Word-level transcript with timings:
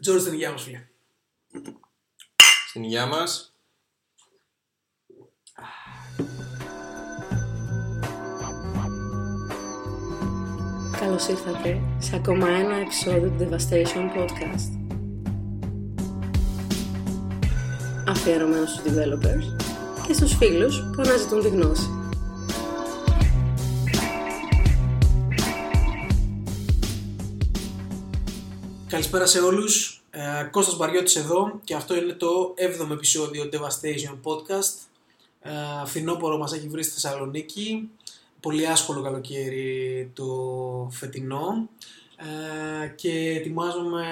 Τζόρτζ 0.00 0.22
στην 0.22 0.32
υγεία 0.32 0.50
μας 0.50 0.62
φίλε. 0.62 0.86
Στην 2.68 2.82
υγεία 2.82 3.06
μας. 3.06 3.52
Καλώς 11.00 11.26
ήρθατε 11.28 11.80
σε 11.98 12.16
ακόμα 12.16 12.48
ένα 12.48 12.76
επεισόδιο 12.76 13.30
του 13.30 13.36
Devastation 13.40 14.16
Podcast. 14.16 14.78
Αφιερωμένο 18.06 18.66
στους 18.66 18.82
developers 18.84 19.56
και 20.06 20.12
στους 20.12 20.36
φίλους 20.36 20.80
που 20.80 21.02
αναζητούν 21.02 21.40
τη 21.40 21.48
γνώση. 21.48 21.97
Καλησπέρα 28.88 29.26
σε 29.26 29.40
όλους. 29.40 30.02
Ε, 30.10 30.48
Κώστας 30.50 30.76
Μπαριώτης 30.76 31.16
εδώ 31.16 31.60
και 31.64 31.74
αυτό 31.74 31.96
είναι 31.96 32.12
το 32.12 32.54
7ο 32.56 32.90
επεισόδιο 32.92 33.48
Devastation 33.52 34.18
Podcast. 34.22 34.74
Ε, 35.40 35.50
φθινόπωρο 35.86 36.38
μας 36.38 36.52
έχει 36.52 36.68
βρει 36.68 36.82
στη 36.82 36.92
Θεσσαλονίκη. 36.92 37.90
Πολύ 38.40 38.66
άσχολο 38.66 39.02
καλοκαίρι 39.02 40.10
το 40.14 40.26
φετινό. 40.92 41.68
Ε, 42.16 42.86
και 42.86 43.34
ετοιμάζομαι 43.36 44.04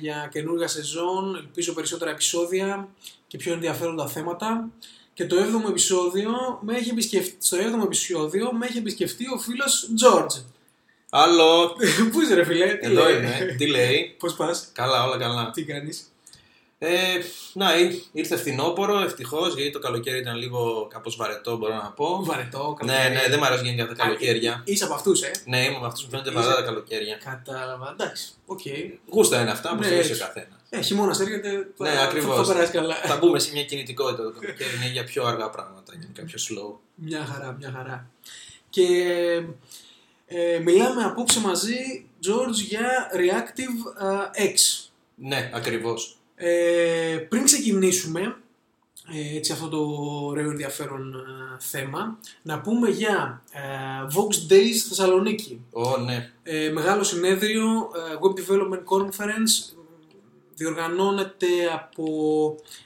για 0.00 0.28
καινούργια 0.32 0.68
σεζόν, 0.68 1.36
ελπίζω 1.36 1.72
περισσότερα 1.72 2.10
επεισόδια 2.10 2.88
και 3.26 3.36
πιο 3.36 3.52
ενδιαφέροντα 3.52 4.06
θέματα. 4.06 4.68
Και 5.14 5.26
το 5.26 5.36
7ο 5.36 5.68
επεισόδιο 5.68 6.58
με 6.60 6.76
έχει 6.76 6.90
επισκεφτεί, 6.90 7.36
στο 7.38 7.56
7ο 7.56 7.84
επεισόδιο 7.84 8.52
με 8.52 8.66
έχει 8.66 8.78
επισκεφτεί 8.78 9.24
ο 9.34 9.38
φίλος 9.38 9.90
George. 10.02 10.42
Άλλο. 11.16 11.76
Πού 12.12 12.20
είσαι 12.20 12.34
ρε 12.34 12.44
φίλε, 12.44 12.66
τι 12.74 12.86
Εδώ 12.86 13.04
λέει; 13.04 13.16
είμαι. 13.16 13.54
Τι 13.58 13.66
λέει; 13.66 14.16
Πώς 14.18 14.34
πας, 14.34 14.68
Καλά, 14.72 15.04
όλα 15.04 15.16
καλά. 15.18 15.50
τι 15.50 15.64
κάνεις; 15.64 16.08
Ε, 16.78 16.88
να, 17.52 17.78
ήρ- 17.78 18.02
ήρθε 18.12 18.36
φθινόπωρο, 18.36 18.98
ευτυχώς, 18.98 19.54
γιατί 19.54 19.70
το 19.70 19.78
καλοκαίρι 19.78 20.18
ήταν 20.18 20.36
λίγο 20.36 20.86
κάπως 20.92 21.16
βαρετό, 21.16 21.56
μπορώ 21.56 21.74
να 21.74 21.90
πω. 21.96 22.24
Βαρετό, 22.24 22.76
Ναι, 22.84 22.92
ναι, 23.12 23.28
δεν 23.28 23.38
μου 23.38 23.44
αρέσει 23.44 23.64
γενικά 23.64 23.86
τα 23.86 23.94
καλοκαίρια. 23.94 24.62
Είσαι 24.64 24.84
από 24.84 24.94
αυτούς, 24.94 25.22
ε; 25.22 25.30
Ναι, 25.44 25.64
είμαι 25.64 25.78
με 25.80 25.86
αυτούς 25.86 26.04
που 26.04 26.10
φαίνονται 26.10 26.30
Είσαι- 26.30 26.38
βαρετά 26.38 26.56
τα 26.60 26.62
καλοκαίρια. 26.62 27.18
Κατάλαβα, 27.24 27.90
εντάξει, 27.98 28.32
οκ. 28.46 28.60
Γούστα 29.12 29.40
είναι 29.40 29.50
αυτά, 29.50 29.70
Ναι, 29.70 29.76
που 29.76 29.82
θέλει 29.82 29.96
ο 29.96 29.98
έτσι. 29.98 30.18
καθένας. 30.18 30.58
Ε, 30.70 30.80
χειμώνας 30.80 31.20
έρχεται, 31.20 31.48
θα, 31.76 31.84
Ναι, 31.84 31.90
θα, 31.94 32.02
ακριβώς. 32.02 32.46
θα 32.46 32.52
περάσει 32.54 32.72
καλά. 32.72 32.94
Θα 32.94 33.16
μπούμε 33.16 33.38
σε 33.38 33.50
μια 33.52 33.64
κινητικότητα 33.64 34.22
το 34.22 34.30
καλοκαίρι, 34.40 34.70
είναι 34.76 34.90
για 34.92 35.04
πιο 35.04 35.24
αργά 35.24 35.50
πράγματα, 35.50 35.92
γενικά 36.00 36.22
πιο 36.22 36.38
slow. 36.38 36.78
Μια 36.94 37.24
χαρά, 37.32 37.56
μια 37.58 37.72
χαρά. 37.76 38.08
Και 38.70 38.82
ε, 40.26 40.58
μιλάμε 40.58 41.04
απόψε 41.04 41.40
μαζί, 41.40 42.06
George, 42.26 42.52
για 42.68 43.10
Reactive 43.14 44.02
ε, 44.36 44.52
X. 44.54 44.88
Ναι, 45.14 45.50
ακριβώς. 45.54 46.18
Ε, 46.36 47.16
πριν 47.28 47.44
ξεκινήσουμε 47.44 48.36
ε, 49.12 49.36
έτσι 49.36 49.52
αυτό 49.52 49.68
το 49.68 49.78
ωραίο 50.26 50.50
ενδιαφέρον 50.50 51.14
ε, 51.14 51.56
θέμα, 51.58 52.18
να 52.42 52.60
πούμε 52.60 52.88
για 52.88 53.42
ε, 53.52 53.60
Vox 54.14 54.52
Days 54.52 54.76
Θεσσαλονίκη. 54.88 55.60
Ω, 55.72 55.96
ναι. 55.96 56.30
Ε, 56.42 56.70
μεγάλο 56.70 57.02
συνέδριο, 57.02 57.90
ε, 57.94 58.16
Web 58.20 58.40
Development 58.40 58.84
Conference, 58.84 59.74
διοργανώνεται 60.54 61.46
από 61.72 62.04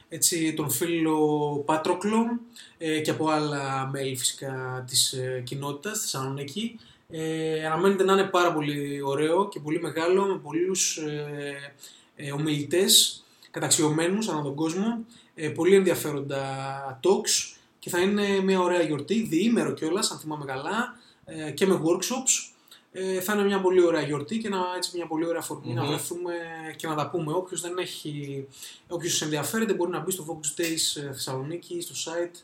έτσι, 0.08 0.55
τον 0.55 0.70
φίλο 0.70 1.19
Πάτροκλο 1.67 2.41
ε, 2.78 3.00
και 3.00 3.11
από 3.11 3.28
άλλα 3.28 3.89
μέλη 3.92 4.17
φυσικά 4.17 4.84
της 4.86 5.12
ε, 5.12 5.42
κοινότητας 5.47 5.92
της 5.92 6.11
Θεσσαλονίκη. 6.11 6.78
Ε, 7.19 7.67
αναμένεται 7.67 8.05
να 8.05 8.12
είναι 8.12 8.25
πάρα 8.25 8.53
πολύ 8.53 9.01
ωραίο 9.03 9.48
και 9.48 9.61
πολύ 9.61 9.81
μεγάλο 9.81 10.25
με 10.25 10.39
πολλούς 10.39 10.97
ε, 10.97 11.75
ε, 12.17 12.33
ομιλητές 12.33 13.24
καταξιωμένους 13.51 14.29
ανά 14.29 14.42
τον 14.42 14.55
κόσμο, 14.55 15.05
ε, 15.35 15.48
πολύ 15.48 15.74
ενδιαφέροντα 15.74 17.01
talks 17.05 17.57
και 17.79 17.91
θα 17.91 18.01
είναι 18.01 18.41
μια 18.41 18.61
ωραία 18.61 18.83
γιορτή, 18.83 19.23
διήμερο 19.23 19.73
κιόλας 19.73 20.11
αν 20.11 20.18
θυμάμαι 20.18 20.45
καλά 20.45 20.98
ε, 21.24 21.51
και 21.51 21.67
με 21.67 21.80
workshops. 21.85 22.52
Ε, 22.92 23.20
θα 23.20 23.33
είναι 23.33 23.45
μια 23.45 23.61
πολύ 23.61 23.83
ωραία 23.83 24.02
γιορτή 24.02 24.39
και 24.39 24.47
ένα, 24.47 24.64
έτσι, 24.77 24.91
μια 24.95 25.07
πολύ 25.07 25.27
ωραία 25.27 25.41
αφορμή 25.41 25.73
να 25.73 25.83
Μμμ. 25.83 25.89
βρεθούμε 25.89 26.33
και 26.77 26.86
να 26.86 26.95
τα 26.95 27.11
πούμε. 27.11 27.33
Όποιος 27.33 27.61
δεν 27.61 27.79
έχει, 27.79 28.47
όποιος 28.89 29.23
ενδιαφέρεται 29.23 29.74
μπορεί 29.74 29.91
να 29.91 30.01
μπει 30.01 30.11
στο 30.11 30.24
Focus 30.29 30.61
Days 30.61 31.02
ε, 31.02 31.13
Θεσσαλονίκη, 31.13 31.80
στο 31.80 31.95
site 32.13 32.36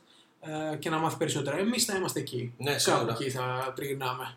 ε, 0.73 0.77
και 0.77 0.91
να 0.91 0.99
μάθει 0.99 1.17
περισσότερα. 1.17 1.59
Εμείς 1.59 1.85
θα 1.85 1.97
είμαστε 1.97 2.21
εκεί. 2.21 2.53
Ναι, 2.59 2.71
Κάπου 2.71 2.81
σίγουρα. 2.81 3.17
εκεί 3.21 3.31
θα 3.31 3.73
τριγυρνάμε. 3.77 4.37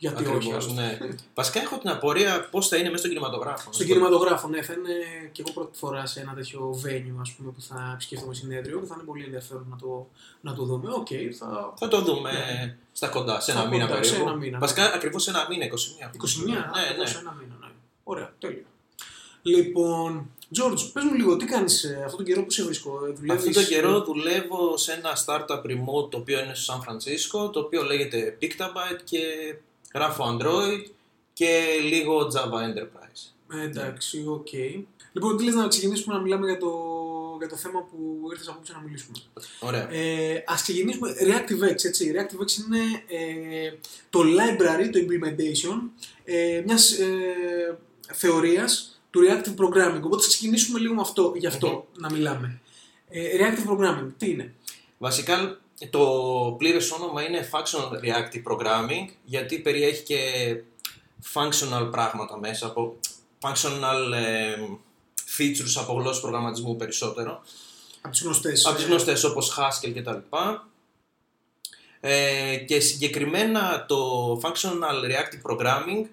Γιατί 0.00 0.24
όχι. 0.24 0.34
Ακριβώς, 0.34 0.64
άλλωστε. 0.64 0.82
ναι. 1.06 1.14
Βασικά 1.34 1.60
έχω 1.60 1.78
την 1.78 1.88
απορία 1.90 2.48
πώς 2.50 2.68
θα 2.68 2.76
είναι 2.76 2.84
μέσα 2.86 2.98
στον 2.98 3.10
κινηματογράφο. 3.10 3.72
Στον 3.72 3.86
κινηματογράφο, 3.86 4.48
ναι, 4.48 4.62
θα 4.62 4.72
είναι 4.72 4.92
και 5.32 5.42
εγώ 5.46 5.52
πρώτη 5.54 5.78
φορά 5.78 6.06
σε 6.06 6.20
ένα 6.20 6.34
τέτοιο 6.34 6.80
venue 6.84 7.16
ας 7.20 7.32
πούμε, 7.32 7.50
που 7.50 7.60
θα 7.62 7.90
επισκεφτούμε 7.94 8.34
συνέδριο 8.34 8.80
και 8.80 8.86
θα 8.86 8.94
είναι 8.96 9.04
πολύ 9.06 9.24
ενδιαφέρον 9.24 9.66
να 9.70 9.76
το, 9.76 10.08
να 10.40 10.54
το 10.54 10.64
δούμε. 10.64 10.92
Οκ, 10.92 11.06
θα. 11.38 11.74
Θα 11.78 11.88
το 11.88 12.00
δούμε 12.02 12.32
Ναι. 12.32 12.76
στα 12.92 13.08
κοντά, 13.08 13.40
σε 13.40 13.50
Στα 13.50 13.60
ένα 13.60 13.68
μήνα 13.68 13.84
κοντά, 13.86 13.94
περίπου. 14.00 14.14
σε 14.16 14.22
ένα 14.22 14.34
μήνα. 14.34 14.58
Βασικά 14.58 14.92
ακριβώς 14.94 15.22
σε 15.22 15.30
ένα 15.30 15.46
μήνα, 15.48 15.64
21. 15.64 15.68
21, 15.68 16.44
Ναι, 16.46 16.58
ακριβώς 16.84 16.96
ναι. 16.98 17.06
σε 17.06 17.18
ένα 17.18 17.32
μήνα, 17.40 17.56
ναι. 17.60 17.66
Ωραία, 18.04 18.32
τέλεια. 18.38 18.62
Λοιπόν, 19.42 20.30
George, 20.58 20.90
πες 20.92 21.04
μου 21.04 21.14
λίγο, 21.14 21.36
τι 21.36 21.44
κάνεις 21.44 21.84
ε, 21.84 21.94
αυτόν 22.04 22.16
τον 22.16 22.24
καιρό 22.26 22.42
που 22.44 22.50
σε 22.50 22.64
βρίσκω, 22.64 23.06
ε, 23.06 23.12
δουλεύεις... 23.12 23.30
Αυτόν 23.48 23.52
τον 23.52 23.64
καιρό 23.72 24.00
δουλεύω 24.04 24.76
σε 24.76 24.92
ένα 24.92 25.10
startup 25.24 25.62
remote 25.70 26.10
το 26.10 26.16
οποίο 26.18 26.38
είναι 26.42 26.54
στο 26.54 26.72
Σαν 26.72 26.82
Φρανσίσκο, 26.82 27.50
το 27.50 27.60
οποίο 27.60 27.82
λέγεται 27.82 28.38
Pictabyte 28.42 29.00
και 29.04 29.18
γράφω 29.94 30.38
Android 30.38 30.90
και 31.32 31.64
λίγο 31.82 32.30
Java 32.34 32.54
Enterprise. 32.54 33.32
Ε, 33.52 33.62
εντάξει, 33.62 34.24
οκ. 34.26 34.52
Λοιπόν, 35.12 35.36
τι 35.36 35.44
λες 35.44 35.54
να 35.54 35.68
ξεκινήσουμε 35.68 36.14
να 36.14 36.20
μιλάμε 36.20 36.46
για 36.46 36.58
το, 36.58 36.72
για 37.38 37.48
το 37.48 37.56
θέμα 37.56 37.80
που 37.82 38.28
ήρθες 38.30 38.48
απόψε 38.48 38.72
να 38.72 38.80
μιλήσουμε. 38.80 39.18
Ωραία. 39.60 39.92
Ε, 39.92 40.44
ας 40.46 40.62
ξεκινήσουμε 40.62 41.14
ReactiveX, 41.20 41.84
έτσι. 41.84 42.12
ReactiveX 42.14 42.58
είναι 42.58 42.80
ε, 43.08 43.72
το 44.10 44.20
library, 44.20 44.88
το 44.92 44.98
implementation 44.98 46.02
ε, 46.24 46.62
μιας 46.66 46.90
ε, 46.92 47.78
θεωρίας 48.12 49.00
του 49.10 49.20
Reactive 49.20 49.64
Programming. 49.64 50.02
Οπότε 50.02 50.22
θα 50.22 50.28
ξεκινήσουμε 50.28 50.78
λίγο 50.78 50.94
με 50.94 51.00
αυτό, 51.00 51.32
γι' 51.36 51.46
αυτό 51.46 51.86
να 51.98 52.10
μιλάμε. 52.10 52.60
Ε, 53.08 53.22
reactive 53.36 53.70
Programming, 53.70 54.08
τι 54.16 54.30
είναι; 54.30 54.54
Βασικά 54.98 55.58
το 55.90 56.54
πλήρες 56.58 56.90
όνομα 56.90 57.22
είναι 57.22 57.48
Functional 57.52 58.04
Reactive 58.04 58.52
Programming 58.52 59.08
γιατί 59.24 59.58
περιέχει 59.58 60.02
και 60.02 60.20
functional 61.34 61.88
πράγματα 61.90 62.38
μέσα 62.38 62.66
από 62.66 62.96
functional 63.40 64.12
ε, 64.14 64.54
features 65.38 65.72
από 65.76 65.92
γλώσσες 65.92 66.20
προγραμματισμού 66.20 66.76
περισσότερο. 66.76 67.42
Από 68.00 68.10
τις 68.10 68.22
γνωστές. 68.22 68.66
από 68.66 68.76
τις 68.76 68.84
γνωστές 68.84 69.24
όπως 69.24 69.58
Haskell 69.58 69.92
και 69.92 70.02
τα 70.02 70.12
λοιπά. 70.12 70.68
Ε, 72.00 72.56
και 72.56 72.80
συγκεκριμένα 72.80 73.84
το 73.88 74.32
Functional 74.42 75.04
Reactive 75.04 75.50
Programming 75.52 76.04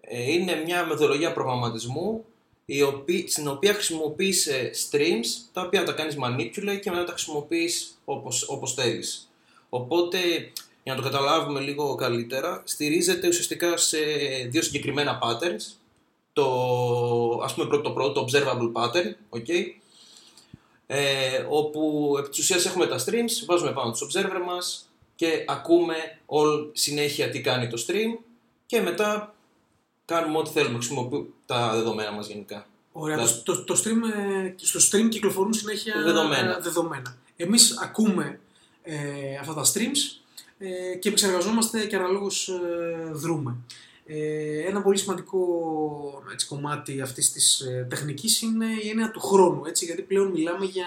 ε, 0.00 0.32
είναι 0.32 0.54
μια 0.54 0.86
μεθοδολογία 0.86 1.32
προγραμματισμού 1.32 2.24
η 2.66 2.82
οποία, 2.82 3.28
στην 3.28 3.48
οποία 3.48 3.72
χρησιμοποιείς 3.72 4.46
ε, 4.46 4.70
streams 4.90 5.26
τα 5.52 5.62
οποία 5.62 5.84
τα 5.84 5.92
κάνεις 5.92 6.16
manipulate 6.22 6.80
και 6.82 6.90
μετά 6.90 7.04
τα 7.04 7.12
χρησιμοποιείς 7.12 7.98
όπως, 8.04 8.48
όπως 8.48 8.74
θέλεις. 8.74 9.30
Οπότε, 9.68 10.18
για 10.82 10.94
να 10.94 11.02
το 11.02 11.02
καταλάβουμε 11.02 11.60
λίγο 11.60 11.94
καλύτερα, 11.94 12.62
στηρίζεται 12.64 13.28
ουσιαστικά 13.28 13.76
σε 13.76 13.98
δύο 14.48 14.62
συγκεκριμένα 14.62 15.18
patterns. 15.22 15.74
Το, 16.32 16.44
ας 17.42 17.54
πούμε 17.54 17.66
πρώτο, 17.66 17.82
το 17.82 17.90
πρώτο, 17.90 18.12
το 18.12 18.26
observable 18.28 18.72
pattern, 18.72 19.38
okay, 19.38 19.64
ε, 20.86 21.46
όπου 21.48 22.14
επί 22.18 22.28
της 22.28 22.38
ουσίας 22.38 22.66
έχουμε 22.66 22.86
τα 22.86 22.98
streams, 22.98 23.44
βάζουμε 23.46 23.72
πάνω 23.72 23.90
τους 23.90 24.06
observer 24.08 24.42
μας 24.46 24.90
και 25.14 25.44
ακούμε 25.46 25.94
all, 26.26 26.70
συνέχεια 26.72 27.30
τι 27.30 27.40
κάνει 27.40 27.68
το 27.68 27.84
stream 27.86 28.24
και 28.66 28.80
μετά 28.80 29.34
κάνουμε 30.06 30.38
ό,τι 30.38 30.50
θέλουμε, 30.50 30.74
χρησιμοποιούμε 30.78 31.26
τα 31.46 31.72
δεδομένα 31.74 32.12
μας 32.12 32.28
γενικά. 32.28 32.66
Ωραία, 32.92 33.16
Δηλαδή- 33.16 33.42
το, 33.42 33.64
το, 33.64 33.74
το 33.74 33.80
stream, 33.84 34.00
ε, 34.44 34.54
στο 34.56 34.80
stream 34.98 35.08
κυκλοφορούν 35.08 35.52
συνέχεια 35.52 35.94
Δεδομένα. 36.04 36.56
ε, 36.56 36.60
δεδομένα. 36.60 37.16
Εμείς 37.36 37.78
ακούμε 37.82 38.40
ε, 38.82 38.96
αυτά 39.40 39.54
τα 39.54 39.64
streams 39.64 40.20
ε, 40.58 40.94
και 40.96 41.08
επεξεργαζόμαστε 41.08 41.86
και 41.86 41.96
αναλόγως 41.96 42.48
ε, 42.48 43.10
δρούμε. 43.12 43.56
Ε, 44.06 44.60
ένα 44.66 44.82
πολύ 44.82 44.98
σημαντικό 44.98 45.38
έτσι, 46.32 46.46
κομμάτι 46.46 47.00
αυτής 47.00 47.32
της 47.32 47.60
ε, 47.60 47.86
τεχνικής 47.90 48.42
είναι 48.42 48.66
η 48.82 48.88
έννοια 48.88 49.10
του 49.10 49.20
χρόνου, 49.20 49.64
έτσι, 49.66 49.84
γιατί 49.84 50.02
πλέον 50.02 50.26
μιλάμε 50.30 50.64
για 50.64 50.86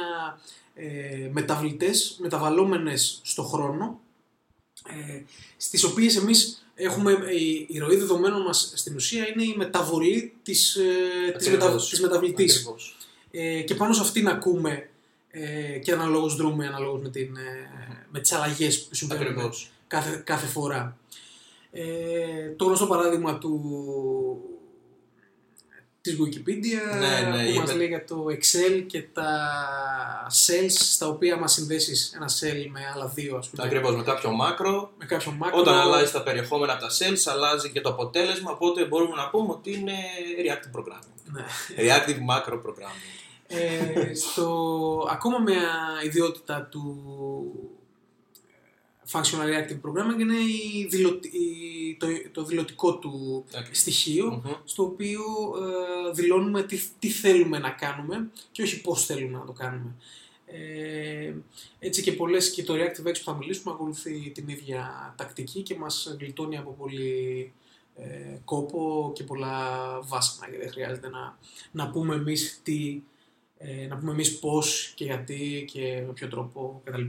ε, 0.75 1.29
μεταβλητές, 1.31 2.15
μεταβαλλόμενες 2.19 3.19
στο 3.23 3.43
χρόνο, 3.43 3.99
ε, 4.87 5.21
στις 5.57 5.83
οποίες 5.83 6.15
εμείς 6.15 6.65
έχουμε, 6.75 7.11
η, 7.11 7.65
η 7.69 7.77
ροή 7.77 7.95
δεδομένων 7.95 8.41
μας 8.41 8.71
στην 8.75 8.95
ουσία 8.95 9.27
είναι 9.27 9.43
η 9.43 9.53
μεταβολή 9.57 10.33
της, 10.43 10.75
ε, 10.75 11.31
της, 11.37 11.49
μετα, 11.49 11.65
Ακριβώς. 11.65 11.89
της 11.89 12.01
μεταβλητής. 12.01 12.55
Ακριβώς. 12.55 12.97
Ε, 13.31 13.61
και 13.61 13.75
πάνω 13.75 13.93
σε 13.93 14.01
αυτήν 14.01 14.27
ακούμε 14.27 14.89
ε, 15.31 15.77
και 15.77 15.91
αναλόγως 15.91 16.35
δρούμε 16.35 16.67
αναλόγως 16.67 17.01
με, 17.01 17.09
την, 17.09 17.35
ε, 17.35 17.69
με 18.09 18.19
τις 18.19 18.31
αλλαγές 18.31 18.81
που 18.81 18.95
συμβαίνουν 18.95 19.23
Ακριβώς. 19.27 19.71
κάθε, 19.87 20.21
κάθε 20.25 20.47
φορά. 20.47 20.97
Ε, 21.71 22.49
το 22.55 22.65
γνωστό 22.65 22.85
παράδειγμα 22.87 23.37
του, 23.37 23.61
της 26.09 26.17
Wikipedia 26.19 26.97
Ναι, 26.99 27.29
ναι, 27.29 27.43
που 27.43 27.49
είπε- 27.49 27.59
μας 27.59 27.75
λέει 27.75 27.87
για 27.87 28.05
το 28.05 28.25
Excel 28.29 28.83
και 28.87 29.01
τα 29.13 29.29
cells 30.47 30.69
στα 30.69 31.07
οποία 31.07 31.37
μας 31.37 31.53
συνδέσεις 31.53 32.13
ένα 32.15 32.29
cell 32.39 32.67
με 32.71 32.79
άλλα 32.95 33.07
δύο 33.07 33.37
ας 33.37 33.49
πούμε. 33.49 33.63
Ακριβώς 33.63 33.95
με 33.95 34.03
κάποιο 34.03 34.31
μάκρο. 34.31 34.91
Με 34.97 35.05
κάποιο 35.05 35.31
μάκρο. 35.31 35.59
Όταν 35.59 35.75
αλλάζει 35.75 36.11
τα 36.11 36.23
περιεχόμενα 36.23 36.73
από 36.73 36.81
τα 36.81 36.89
cells, 36.89 37.31
αλλάζει 37.33 37.71
και 37.71 37.81
το 37.81 37.89
αποτέλεσμα. 37.89 38.51
Οπότε 38.51 38.85
μπορούμε 38.85 39.15
να 39.15 39.29
πούμε 39.29 39.51
ότι 39.51 39.73
είναι 39.73 39.93
reactive 40.43 40.79
programming. 40.79 41.31
Ναι. 41.31 41.43
Reactive 41.77 42.19
macro 42.29 42.53
programming. 42.53 43.17
Ε, 43.51 44.13
στο, 44.13 45.07
ακόμα 45.11 45.39
μια 45.39 45.69
ιδιότητα 46.03 46.67
του 46.71 47.03
ε, 47.75 47.78
Functional 49.11 49.45
Reactive 49.45 49.79
Programming 49.89 50.19
είναι 50.19 50.35
η 50.35 50.85
δηλω- 50.89 51.23
η- 51.25 51.95
το, 51.99 52.07
το 52.31 52.43
δηλωτικό 52.43 52.97
του 52.97 53.45
Okay. 53.51 53.69
στοιχείο 53.71 54.31
Μμμ. 54.31 54.51
στο 54.63 54.83
οποίο 54.83 55.21
ε, 56.07 56.11
δηλώνουμε 56.11 56.63
τι, 56.63 56.79
τι 56.99 57.09
θέλουμε 57.09 57.59
να 57.59 57.69
κάνουμε 57.69 58.29
και 58.51 58.61
όχι 58.61 58.81
πώς 58.81 59.05
θέλουμε 59.05 59.37
να 59.37 59.45
το 59.45 59.51
κάνουμε. 59.51 59.95
Ε, 60.45 61.33
έτσι 61.79 62.01
και 62.01 62.11
πολλές 62.11 62.51
και 62.51 62.63
το 62.63 62.73
Reactive 62.73 63.07
X 63.09 63.13
που 63.17 63.23
θα 63.23 63.35
μιλήσουμε 63.35 63.73
ακολουθεί 63.73 64.29
την 64.33 64.47
ίδια 64.47 65.13
τακτική 65.17 65.61
και 65.61 65.75
μας 65.75 66.15
γλιτώνει 66.19 66.57
από 66.57 66.71
πολύ 66.79 67.51
ε, 67.95 68.37
κόπο 68.45 69.11
και 69.15 69.23
πολλά 69.23 69.59
βάσανα 70.03 70.47
γιατί 70.49 70.63
δεν 70.63 70.71
χρειάζεται 70.73 71.09
να, 71.09 71.37
να 71.71 71.89
πούμε 71.91 72.15
εμείς 72.15 72.59
τι, 72.63 73.01
ε, 73.57 73.85
να 73.87 73.97
πούμε 73.97 74.11
εμείς 74.11 74.39
πώς 74.39 74.91
και 74.95 75.03
γιατί 75.05 75.65
και 75.73 76.03
με 76.07 76.13
ποιο 76.13 76.27
τρόπο 76.27 76.81
κτλ. 76.83 77.01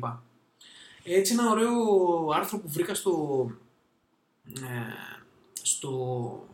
Έτσι 1.12 1.32
ένα 1.32 1.50
ωραίο 1.50 1.74
άρθρο 2.34 2.58
που 2.58 2.68
βρήκα 2.68 2.94
στο, 2.94 3.46
ε, 4.46 4.92
στο 5.62 6.48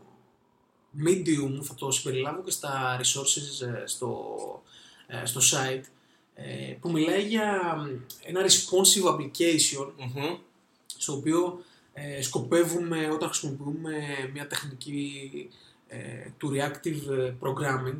Medium, 1.06 1.62
θα 1.62 1.74
το 1.74 1.90
συμπεριλάβω 1.90 2.42
και 2.42 2.50
στα 2.50 3.00
resources 3.00 3.66
ε, 3.66 3.86
στο, 3.86 4.36
ε, 5.06 5.26
στο 5.26 5.40
site, 5.40 5.84
ε, 6.34 6.76
που 6.80 6.90
μιλάει 6.90 7.22
για 7.22 7.76
ένα 8.22 8.40
responsive 8.40 9.14
application 9.14 9.90
Μμμ. 9.96 10.38
στο 10.86 11.12
οποίο 11.12 11.60
ε, 11.92 12.22
σκοπεύουμε 12.22 13.10
όταν 13.10 13.28
χρησιμοποιούμε 13.28 13.92
μια 14.32 14.46
τεχνική 14.46 15.30
ε, 15.88 15.98
του 16.38 16.50
reactive 16.54 17.10
ε, 17.18 17.34
programming 17.40 17.98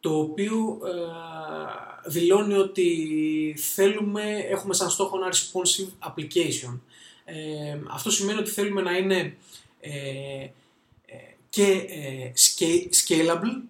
το 0.00 0.18
οποίο 0.18 0.80
ε, 0.84 2.10
δηλώνει 2.10 2.54
ότι 2.54 3.54
θέλουμε, 3.74 4.22
έχουμε 4.48 4.74
σαν 4.74 4.90
στόχο 4.90 5.16
ένα 5.16 5.32
responsive 5.32 6.08
application. 6.08 6.78
Ε, 7.24 7.78
αυτό 7.88 8.10
σημαίνει 8.10 8.38
ότι 8.38 8.50
θέλουμε 8.50 8.82
να 8.82 8.96
είναι 8.96 9.36
ε, 9.80 9.90
ε, 9.90 11.16
και 11.50 11.66
ε, 11.88 12.32
sca- 12.36 12.88
scalable 13.04 13.62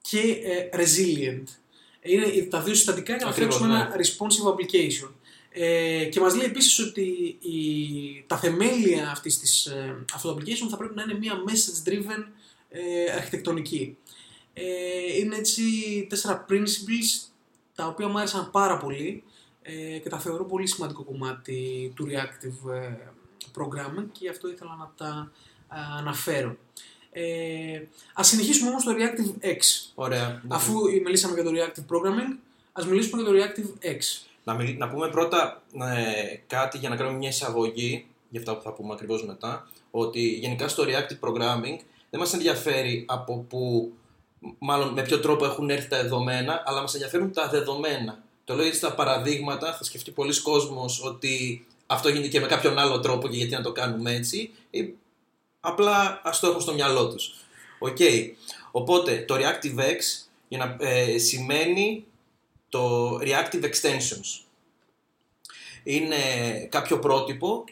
και 0.00 0.18
ε, 0.42 0.68
resilient. 0.72 1.44
Είναι 2.02 2.42
τα 2.42 2.60
δύο 2.60 2.74
συστατικά 2.74 3.16
για 3.16 3.24
να 3.24 3.30
Ακριβώς, 3.30 3.54
φτιάξουμε 3.54 3.78
ναι. 3.78 3.84
ένα 3.84 3.96
responsive 3.96 4.52
application. 4.52 5.10
Ε, 5.50 6.04
και 6.04 6.20
μας 6.20 6.34
λέει 6.34 6.46
επίσης 6.46 6.78
ότι 6.78 7.36
η, 7.40 8.24
τα 8.26 8.38
θεμέλια 8.38 9.10
αυτής 9.10 9.38
της, 9.38 9.66
ε, 9.66 10.04
αυτού 10.14 10.28
του 10.28 10.40
application 10.40 10.66
θα 10.70 10.76
πρέπει 10.76 10.94
να 10.94 11.02
είναι 11.02 11.18
μια 11.18 11.32
message 11.48 11.88
driven 11.88 12.24
ε, 12.68 13.12
αρχιτεκτονική. 13.12 13.96
Ε, 14.60 15.18
είναι 15.18 15.36
έτσι 15.36 15.62
τέσσερα 16.08 16.46
principles 16.48 17.28
τα 17.74 17.86
οποία 17.86 18.08
μου 18.08 18.18
άρεσαν 18.18 18.50
πάρα 18.50 18.76
πολύ 18.78 19.22
ε, 19.62 19.98
και 19.98 20.08
τα 20.08 20.18
θεωρώ 20.18 20.44
πολύ 20.44 20.66
σημαντικό 20.66 21.02
κομμάτι 21.02 21.92
του 21.96 22.06
reactive 22.06 22.72
ε, 22.72 22.96
programming 23.58 24.06
και 24.12 24.18
γι' 24.20 24.28
αυτό 24.28 24.48
ήθελα 24.48 24.76
να 24.76 24.92
τα 24.96 25.30
α, 25.68 25.78
αναφέρω. 25.98 26.56
Ε, 27.12 27.82
ας 28.14 28.28
συνεχίσουμε 28.28 28.70
όμως 28.70 28.84
το 28.84 28.92
Reactive 28.92 29.46
X. 29.46 29.58
Ωραία. 29.94 30.42
Αφού 30.48 30.74
μιλήσαμε 31.04 31.34
για 31.34 31.44
το 31.44 31.50
Reactive 31.54 31.94
Programming, 31.94 32.38
ας 32.72 32.86
μιλήσουμε 32.86 33.22
για 33.22 33.30
το 33.30 33.38
Reactive 33.38 33.86
X. 33.86 33.98
Να, 34.44 34.54
μιλ- 34.54 34.78
να 34.78 34.88
πούμε 34.88 35.08
πρώτα 35.08 35.62
ε, 35.72 36.36
κάτι 36.46 36.78
για 36.78 36.88
να 36.88 36.96
κάνουμε 36.96 37.16
μια 37.16 37.28
εισαγωγή 37.28 38.06
για 38.28 38.40
αυτά 38.40 38.56
που 38.56 38.62
θα 38.62 38.72
πούμε 38.72 38.92
ακριβώς 38.92 39.26
μετά. 39.26 39.68
Ότι 39.90 40.20
γενικά 40.28 40.68
στο 40.68 40.84
Reactive 40.86 41.28
Programming 41.28 41.78
δεν 42.10 42.20
μας 42.20 42.32
ενδιαφέρει 42.32 43.04
από 43.08 43.46
που, 43.48 43.92
μάλλον 44.58 44.92
με 44.92 45.02
ποιο 45.02 45.20
τρόπο 45.20 45.44
έχουν 45.44 45.70
έρθει 45.70 45.88
τα 45.88 46.02
δεδομένα, 46.02 46.62
αλλά 46.66 46.80
μας 46.80 46.94
ενδιαφέρουν 46.94 47.32
τα 47.32 47.48
δεδομένα. 47.48 48.22
Το 48.44 48.54
λέω 48.54 48.62
γιατί 48.62 48.78
στα 48.78 48.94
παραδείγματα 48.94 49.74
θα 49.74 49.84
σκεφτεί 49.84 50.10
πολλοί 50.10 50.40
κόσμος 50.40 51.04
ότι 51.04 51.66
αυτό 51.86 52.08
γίνεται 52.08 52.28
και 52.28 52.40
με 52.40 52.46
κάποιον 52.46 52.78
άλλο 52.78 53.00
τρόπο 53.00 53.28
και 53.28 53.36
γιατί 53.36 53.52
να 53.52 53.62
το 53.62 53.72
κάνουμε 53.72 54.14
έτσι. 54.14 54.50
Ή 54.70 54.94
απλά 55.60 56.20
ας 56.24 56.40
το 56.40 56.46
έχουν 56.46 56.60
στο 56.60 56.72
μυαλό 56.72 57.08
τους. 57.08 57.34
Οκ. 57.78 57.98
Οπότε 58.70 59.24
το 59.26 59.34
ReactiveX 59.34 60.26
για 60.48 60.58
να, 60.58 60.86
ε, 60.86 61.18
σημαίνει 61.18 62.04
το 62.68 63.14
Reactive 63.16 63.64
Extensions. 63.64 64.42
Είναι 65.82 66.16
κάποιο 66.68 66.98
πρότυπο 66.98 67.64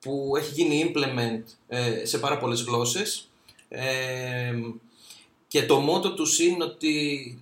που 0.00 0.32
έχει 0.36 0.52
γίνει 0.52 0.92
implement 0.94 1.42
ε, 1.68 2.04
σε 2.04 2.18
πάρα 2.18 2.38
πολλές 2.38 2.62
γλώσσες 2.62 3.28
ε, 3.68 4.52
και 5.50 5.66
το 5.66 5.78
μότο 5.78 6.14
τους 6.14 6.38
είναι 6.38 6.64
ότι 6.64 7.38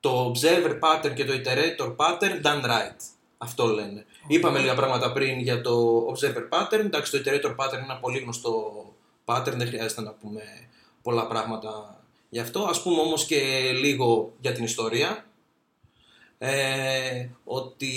το 0.00 0.32
observer 0.32 0.78
pattern 0.80 1.14
και 1.14 1.24
το 1.24 1.32
iterator 1.32 1.96
pattern 1.96 2.42
done 2.42 2.64
right. 2.64 2.96
Αυτό 3.38 3.66
λένε. 3.66 4.06
Είπαμε 4.26 4.58
λίγα 4.58 4.74
πράγματα 4.74 5.12
πριν 5.12 5.38
για 5.40 5.60
το 5.60 6.06
observer 6.06 6.48
pattern. 6.48 6.84
Εντάξει, 6.84 7.12
το 7.12 7.18
iterator 7.18 7.50
pattern 7.56 7.72
είναι 7.72 7.82
ένα 7.82 7.96
πολύ 7.96 8.18
γνωστό 8.18 8.84
pattern, 9.24 9.54
δεν 9.56 9.66
χρειάζεται 9.66 10.00
να 10.00 10.10
πούμε 10.10 10.42
πολλά 11.02 11.26
πράγματα 11.26 12.00
γι' 12.28 12.38
αυτό. 12.38 12.62
Ας 12.62 12.82
πούμε 12.82 13.00
όμως 13.00 13.26
και 13.26 13.70
λίγο 13.72 14.32
για 14.40 14.52
την 14.52 14.64
ιστορία. 14.64 15.26
Ε, 16.38 17.28
ότι 17.44 17.96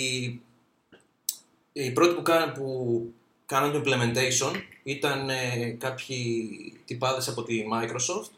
οι 1.72 1.90
πρώτοι 1.90 2.14
που 2.14 2.22
κάναν, 2.22 2.52
που 2.52 3.00
κάναν 3.46 3.72
το 3.72 3.82
implementation 3.84 4.52
ήταν 4.82 5.28
ε, 5.28 5.76
κάποιοι 5.78 6.50
τυπάδες 6.84 7.28
από 7.28 7.42
τη 7.42 7.64
Microsoft 7.72 8.35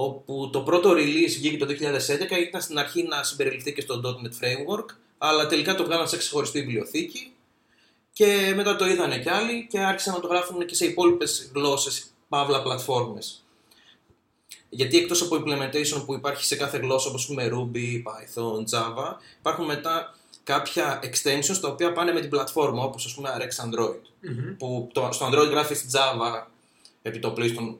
όπου 0.00 0.50
το 0.52 0.60
πρώτο 0.60 0.90
release 0.90 1.34
βγήκε 1.36 1.56
το 1.56 1.66
2011 1.66 1.70
ήταν 2.48 2.60
στην 2.60 2.78
αρχή 2.78 3.02
να 3.02 3.22
συμπεριληφθεί 3.22 3.72
και 3.72 3.80
στο 3.80 4.00
.NET 4.04 4.44
Framework 4.44 4.84
αλλά 5.18 5.46
τελικά 5.46 5.74
το 5.74 5.84
βγάλαν 5.84 6.08
σε 6.08 6.16
ξεχωριστή 6.16 6.60
βιβλιοθήκη 6.60 7.32
και 8.12 8.52
μετά 8.56 8.76
το 8.76 8.86
είδανε 8.86 9.18
κι 9.18 9.28
άλλοι 9.28 9.66
και 9.70 9.78
άρχισαν 9.78 10.14
να 10.14 10.20
το 10.20 10.26
γράφουν 10.26 10.66
και 10.66 10.74
σε 10.74 10.84
υπόλοιπες 10.84 11.50
γλώσσες, 11.54 12.04
παύλα 12.28 12.62
πλατφόρμες. 12.62 13.44
Γιατί 14.68 14.98
εκτός 14.98 15.22
από 15.22 15.36
implementation 15.36 16.02
που 16.06 16.14
υπάρχει 16.14 16.44
σε 16.44 16.56
κάθε 16.56 16.78
γλώσσα 16.78 17.08
όπως 17.08 17.26
πούμε 17.26 17.50
Ruby, 17.52 18.02
Python, 18.02 18.78
Java 18.78 19.14
υπάρχουν 19.38 19.64
μετά 19.64 20.14
κάποια 20.44 21.02
extensions 21.02 21.58
τα 21.60 21.68
οποία 21.68 21.92
πάνε 21.92 22.12
με 22.12 22.20
την 22.20 22.30
πλατφόρμα 22.30 22.82
όπως 22.82 23.04
ας 23.04 23.14
πούμε 23.14 23.30
Rx 23.38 23.64
Android 23.64 24.00
Μμμ. 24.20 24.56
που 24.56 24.88
το, 24.92 25.08
στο 25.12 25.26
Android 25.26 25.50
γράφεις 25.50 25.86
Java 25.92 26.46
επί 27.02 27.18
το 27.18 27.30
πλείστον 27.30 27.78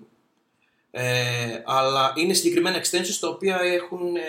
ε, 1.00 1.62
αλλά 1.64 2.12
είναι 2.16 2.32
συγκεκριμένα 2.32 2.80
extensions 2.80 3.16
τα 3.20 3.28
οποία 3.28 3.58
έχουν 3.60 4.16
ε, 4.16 4.20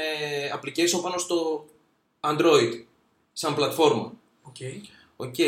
application 0.54 1.02
πάνω 1.02 1.18
στο 1.18 1.66
Android 2.20 2.84
σαν 3.34 3.56
πλατφόρμα. 3.56 4.14
Οκ. 4.42 4.56
Οκ. 5.16 5.40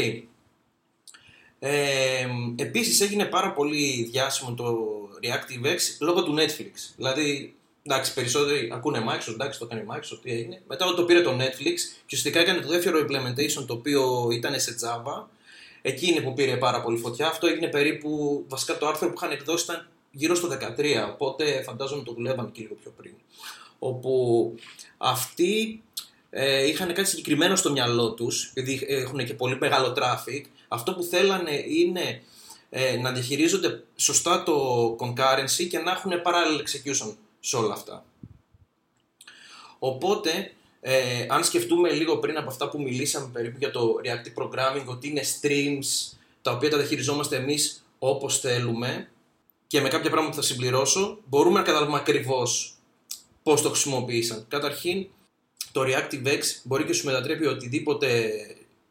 Ε, 1.59 2.27
επίσης 2.55 3.01
έγινε 3.01 3.25
πάρα 3.25 3.53
πολύ 3.53 4.03
διάσημο 4.11 4.53
το 4.53 4.89
ReactiveX 5.23 5.77
λόγω 5.99 6.23
του 6.23 6.35
Netflix. 6.37 6.71
Δηλαδή, 6.95 7.55
εντάξει, 7.83 8.13
περισσότεροι 8.13 8.71
ακούνε 8.73 9.03
Microsoft, 9.09 9.33
εντάξει, 9.33 9.59
το 9.59 9.65
κάνει 9.65 9.85
Microsoft, 9.91 10.19
τι 10.21 10.31
έγινε. 10.31 10.61
Μετά 10.67 10.85
όταν 10.85 10.97
το 10.97 11.03
πήρε 11.03 11.21
το 11.21 11.31
Netflix 11.31 11.75
και 11.83 12.05
ουσιαστικά 12.05 12.39
έκανε 12.39 12.59
το 12.59 12.67
δεύτερο 12.67 12.99
implementation 12.99 13.65
το 13.67 13.73
οποίο 13.73 14.29
ήταν 14.31 14.59
σε 14.59 14.75
Java, 14.81 15.23
εκεί 15.81 16.07
είναι 16.07 16.21
που 16.21 16.33
πήρε 16.33 16.57
πάρα 16.57 16.81
πολύ 16.81 16.97
φωτιά. 16.97 17.27
Αυτό 17.27 17.47
έγινε 17.47 17.67
περίπου, 17.67 18.43
βασικά 18.47 18.77
το 18.77 18.87
άρθρο 18.87 19.07
που 19.07 19.13
είχαν 19.17 19.31
εκδώσει 19.31 19.63
ήταν 19.63 19.87
γύρω 20.11 20.35
στο 20.35 20.47
13, 20.77 21.09
οπότε 21.11 21.63
φαντάζομαι 21.63 22.03
το 22.03 22.13
δουλεύαν 22.13 22.51
και 22.51 22.61
λίγο 22.61 22.73
πιο 22.81 22.93
πριν. 22.97 23.13
Όπου 23.79 24.55
αυτοί 24.97 25.83
ε, 26.29 26.67
είχαν 26.67 26.93
κάτι 26.93 27.09
συγκεκριμένο 27.09 27.55
στο 27.55 27.71
μυαλό 27.71 28.11
τους, 28.11 28.51
επειδή 28.53 28.85
έχουν 28.87 29.25
και 29.25 29.33
πολύ 29.33 29.57
μεγάλο 29.59 29.93
traffic, 29.97 30.41
αυτό 30.67 30.93
που 30.93 31.03
θέλανε 31.03 31.63
είναι 31.67 32.21
ε, 32.69 32.97
να 32.97 33.11
διαχειρίζονται 33.11 33.83
σωστά 33.95 34.43
το 34.43 34.87
concurrency 34.99 35.67
και 35.69 35.77
να 35.77 35.91
έχουν 35.91 36.11
parallel 36.25 36.61
execution 36.61 37.15
σε 37.39 37.55
όλα 37.55 37.73
αυτά. 37.73 38.05
Οπότε, 39.79 40.53
ε, 40.81 41.25
αν 41.29 41.43
σκεφτούμε 41.43 41.91
λίγο 41.91 42.17
πριν 42.17 42.37
από 42.37 42.49
αυτά 42.49 42.69
που 42.69 42.81
μιλήσαμε 42.81 43.29
περίπου 43.33 43.57
για 43.59 43.71
το 43.71 43.95
reactive 44.03 44.43
programming, 44.43 44.85
ότι 44.85 45.07
είναι 45.07 45.21
streams 45.21 46.15
τα 46.41 46.51
οποία 46.51 46.69
τα 46.69 46.77
διαχειριζόμαστε 46.77 47.35
εμείς 47.35 47.83
όπως 47.99 48.39
θέλουμε 48.39 49.09
και 49.71 49.81
με 49.81 49.89
κάποια 49.89 50.09
πράγματα 50.09 50.35
που 50.35 50.41
θα 50.41 50.47
συμπληρώσω, 50.47 51.19
μπορούμε 51.25 51.59
να 51.59 51.65
καταλάβουμε 51.65 51.97
ακριβώς 51.97 52.75
πώς 53.43 53.61
το 53.61 53.69
χρησιμοποίησαν. 53.69 54.45
Καταρχήν, 54.47 55.07
το 55.71 55.81
ReactiveX 55.85 56.39
μπορεί 56.63 56.83
και 56.83 56.93
σου 56.93 57.05
μετατρέπει 57.05 57.45
οτιδήποτε 57.45 58.31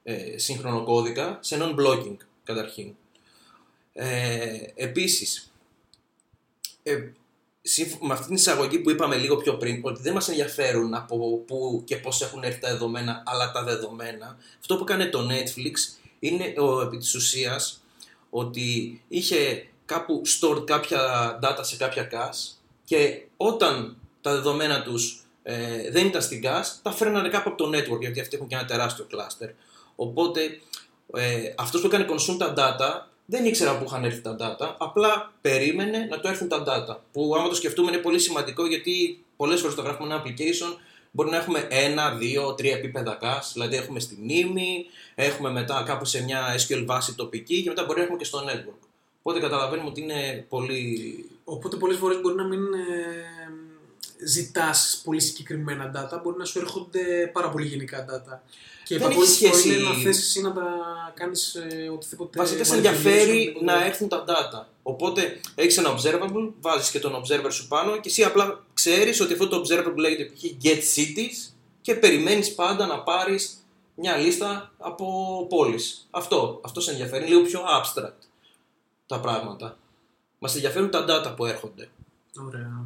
ε, 0.02 0.38
σύγχρονο 0.38 0.84
κώδικα 0.84 1.38
σε 1.40 1.58
non-blocking, 1.60 2.16
καταρχήν. 2.44 2.94
Ε, 3.92 4.58
επίσης, 4.74 5.52
ε, 6.82 6.96
σύμφ- 7.62 8.02
με 8.02 8.12
αυτή 8.12 8.26
την 8.26 8.34
εισαγωγή 8.34 8.78
που 8.78 8.90
είπαμε 8.90 9.16
λίγο 9.16 9.36
πιο 9.36 9.56
πριν, 9.56 9.80
ότι 9.82 10.02
δεν 10.02 10.12
μας 10.12 10.28
ενδιαφέρουν 10.28 10.94
από 10.94 11.36
πού 11.46 11.82
και 11.86 11.96
πώς 11.96 12.22
έχουν 12.22 12.42
έρθει 12.42 12.60
τα 12.60 12.68
δεδομένα, 12.68 13.22
αλλά 13.26 13.52
τα 13.52 13.64
δεδομένα, 13.64 14.38
αυτό 14.60 14.76
που 14.76 14.82
έκανε 14.82 15.06
το 15.06 15.28
Netflix 15.30 15.72
είναι 16.18 16.54
ο, 16.58 16.80
επί 16.80 16.98
της 16.98 17.14
ουσίας 17.14 17.82
ότι 18.30 19.00
είχε 19.08 19.69
κάπου 19.92 20.22
stored 20.26 20.66
κάποια 20.66 21.00
data 21.42 21.60
σε 21.60 21.76
κάποια 21.76 22.08
cache 22.12 22.56
και 22.84 23.26
όταν 23.36 23.96
τα 24.20 24.32
δεδομένα 24.32 24.82
τους 24.82 25.24
ε, 25.42 25.90
δεν 25.90 26.06
ήταν 26.06 26.22
στην 26.22 26.40
cache, 26.44 26.78
τα 26.82 26.92
φέρνανε 26.92 27.28
κάπου 27.28 27.50
από 27.50 27.64
το 27.64 27.78
network, 27.78 28.00
γιατί 28.00 28.20
αυτοί 28.20 28.36
έχουν 28.36 28.48
και 28.48 28.54
ένα 28.54 28.64
τεράστιο 28.64 29.06
cluster. 29.10 29.48
Οπότε 29.96 30.40
ε, 31.14 31.54
αυτός 31.56 31.80
που 31.80 31.86
έκανε 31.86 32.06
consume 32.08 32.36
τα 32.38 32.54
data 32.56 33.08
δεν 33.26 33.44
ήξερα 33.44 33.78
πού 33.78 33.84
είχαν 33.84 34.04
έρθει 34.04 34.20
τα 34.20 34.36
data, 34.40 34.74
απλά 34.78 35.32
περίμενε 35.40 36.06
να 36.10 36.20
του 36.20 36.28
έρθουν 36.28 36.48
τα 36.48 36.62
data. 36.66 36.96
Που 37.12 37.34
άμα 37.36 37.48
το 37.48 37.54
σκεφτούμε 37.54 37.90
είναι 37.90 38.00
πολύ 38.00 38.18
σημαντικό 38.18 38.66
γιατί 38.66 39.24
πολλές 39.36 39.60
φορές 39.60 39.74
το 39.74 39.82
γράφουμε 39.82 40.14
ένα 40.14 40.22
application 40.22 40.76
μπορεί 41.10 41.30
να 41.30 41.36
έχουμε 41.36 41.66
ένα, 41.70 42.10
δύο, 42.10 42.54
τρία 42.54 42.76
επίπεδα 42.76 43.18
cache. 43.22 43.50
Δηλαδή 43.52 43.76
έχουμε 43.76 44.00
στη 44.00 44.16
μνήμη, 44.20 44.86
έχουμε 45.14 45.50
μετά 45.50 45.82
κάπου 45.86 46.04
σε 46.04 46.22
μια 46.22 46.40
SQL 46.66 46.82
βάση 46.86 47.14
τοπική 47.14 47.62
και 47.62 47.68
μετά 47.68 47.84
μπορεί 47.84 47.98
να 47.98 48.04
έχουμε 48.04 48.18
και 48.18 48.24
στο 48.24 48.44
network. 48.48 48.89
Οπότε 49.22 49.40
καταλαβαίνουμε 49.40 49.88
ότι 49.88 50.00
είναι 50.00 50.46
πολύ. 50.48 51.24
Οπότε 51.44 51.76
πολλές 51.76 51.96
φορές 51.96 52.20
μπορεί 52.20 52.34
να 52.34 52.44
μην 52.44 52.60
ε, 52.62 54.26
ζητάς 54.26 55.00
πολύ 55.04 55.20
συγκεκριμένα 55.20 55.92
data, 55.96 56.20
μπορεί 56.22 56.38
να 56.38 56.44
σου 56.44 56.58
έρχονται 56.58 57.30
πάρα 57.32 57.50
πολύ 57.50 57.66
γενικά 57.66 58.04
data. 58.04 58.38
Και 58.84 58.98
Δεν 58.98 59.08
πολύ 59.08 59.22
έχει 59.22 59.32
σχέση. 59.32 59.68
είναι 59.68 59.88
να 59.88 59.94
θες 59.94 60.18
εσύ 60.18 60.40
να 60.40 60.52
τα 60.52 60.62
κάνεις 61.14 61.54
ε, 61.54 61.88
οτιδήποτε... 61.88 62.38
Βασικά 62.38 62.64
σε 62.64 62.72
manipulation, 62.72 62.76
ενδιαφέρει 62.76 63.30
οτιδήποτε. 63.30 63.64
να 63.64 63.84
έρθουν 63.84 64.08
τα 64.08 64.24
data. 64.26 64.66
Οπότε 64.82 65.40
έχεις 65.54 65.76
ένα 65.76 65.94
observable, 65.96 66.52
βάζεις 66.60 66.90
και 66.90 66.98
τον 66.98 67.14
observer 67.22 67.52
σου 67.52 67.68
πάνω 67.68 67.96
και 67.96 68.08
εσύ 68.08 68.22
απλά 68.24 68.64
ξέρεις 68.74 69.20
ότι 69.20 69.32
αυτό 69.32 69.48
το 69.48 69.62
observable 69.64 69.96
λέγεται 69.96 70.24
π.χ. 70.24 70.44
get 70.62 70.78
cities 70.78 71.52
και 71.80 71.94
περιμένεις 71.94 72.54
πάντα 72.54 72.86
να 72.86 73.02
πάρεις 73.02 73.64
μια 73.94 74.16
λίστα 74.16 74.72
από 74.78 75.06
πόλεις. 75.48 76.06
Αυτό, 76.10 76.60
αυτό 76.64 76.80
σε 76.80 76.90
ενδιαφέρει. 76.90 77.24
Είναι 77.24 77.34
λίγο 77.34 77.46
πιο 77.46 77.60
abstract 77.60 78.28
τα 79.10 79.20
πράγματα. 79.20 79.78
Μας 80.38 80.54
ενδιαφέρουν 80.54 80.90
τα 80.90 81.04
data 81.08 81.36
που 81.36 81.46
έρχονται. 81.46 81.88
Ωραία. 82.46 82.84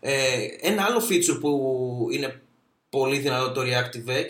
Ε, 0.00 0.46
ένα 0.60 0.84
άλλο 0.84 1.02
feature 1.10 1.40
που 1.40 2.08
είναι 2.10 2.42
πολύ 2.90 3.18
δυνατό 3.18 3.52
το 3.52 3.60
ReactiveX 3.60 4.28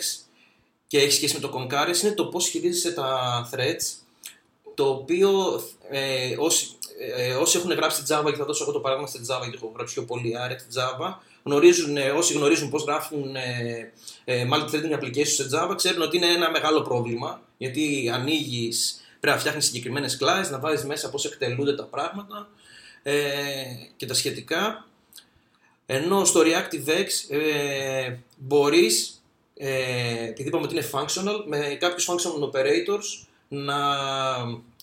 και 0.86 0.98
έχει 0.98 1.12
σχέση 1.12 1.34
με 1.34 1.40
το 1.40 1.50
Concurrence 1.54 2.02
είναι 2.02 2.12
το 2.12 2.26
πώς 2.26 2.48
χειρίζεσαι 2.48 2.92
τα 2.92 3.48
threads 3.52 4.04
το 4.74 4.88
οποίο 4.88 5.60
ε, 5.90 6.36
όσοι, 6.38 6.66
ε, 7.16 7.34
όσοι 7.34 7.58
έχουν 7.58 7.72
γράψει 7.72 8.02
Java 8.08 8.26
και 8.30 8.36
θα 8.36 8.44
δώσω 8.44 8.62
εγώ 8.62 8.72
το 8.72 8.80
παράδειγμα 8.80 9.08
στη 9.08 9.20
Java 9.28 9.40
γιατί 9.42 9.56
έχω 9.56 9.72
γράψει 9.74 9.94
πιο 9.94 10.04
πολύ 10.04 10.34
React 10.36 10.78
Java 10.78 11.14
γνωρίζουν, 11.46 11.96
ε, 11.96 12.10
όσοι 12.10 12.32
γνωρίζουν 12.32 12.70
πώς 12.70 12.84
γράφουν 12.84 13.36
ε, 13.36 13.92
ε, 14.24 14.48
multi-threading 14.52 15.00
applications 15.00 15.26
σε 15.26 15.48
Java 15.52 15.74
ξέρουν 15.76 16.02
ότι 16.02 16.16
είναι 16.16 16.26
ένα 16.26 16.50
μεγάλο 16.50 16.82
πρόβλημα 16.82 17.40
γιατί 17.56 18.10
ανοίγεις, 18.14 19.00
πρέπει 19.20 19.34
να 19.34 19.38
φτιάχνεις 19.38 19.64
συγκεκριμένες 19.64 20.18
classes, 20.20 20.50
να 20.50 20.58
βάζεις 20.58 20.84
μέσα 20.84 21.10
πώς 21.10 21.24
εκτελούνται 21.24 21.74
τα 21.74 21.84
πράγματα 21.84 22.48
ε, 23.02 23.14
και 23.96 24.06
τα 24.06 24.14
σχετικά 24.14 24.86
ενώ 25.86 26.24
στο 26.24 26.40
ReactiveX 26.44 27.34
ε, 27.36 28.16
μπορείς, 28.36 29.22
ε, 29.56 30.28
επειδή 30.28 30.48
είπαμε 30.48 30.64
ότι 30.64 30.74
είναι 30.74 30.88
functional, 30.92 31.44
με 31.46 31.76
κάποιους 31.80 32.08
functional 32.10 32.50
operators 32.50 33.26
να 33.48 33.76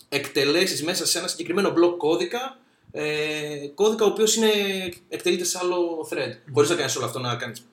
εκτελέσεις 0.09 0.83
μέσα 0.83 1.05
σε 1.05 1.17
ένα 1.17 1.27
συγκεκριμένο 1.27 1.69
block 1.69 1.97
κώδικα 1.97 2.57
ε, 2.91 3.67
κώδικα 3.75 4.05
ο 4.05 4.07
οποίος 4.07 4.35
είναι, 4.35 4.51
εκτελείται 5.09 5.43
σε 5.43 5.59
άλλο 5.61 6.07
thread. 6.11 6.33
Μπορείς 6.45 6.69
να 6.69 6.75
κάνεις 6.75 6.95
όλο 6.95 7.05
αυτό 7.05 7.19
να 7.19 7.35
κάνεις 7.35 7.65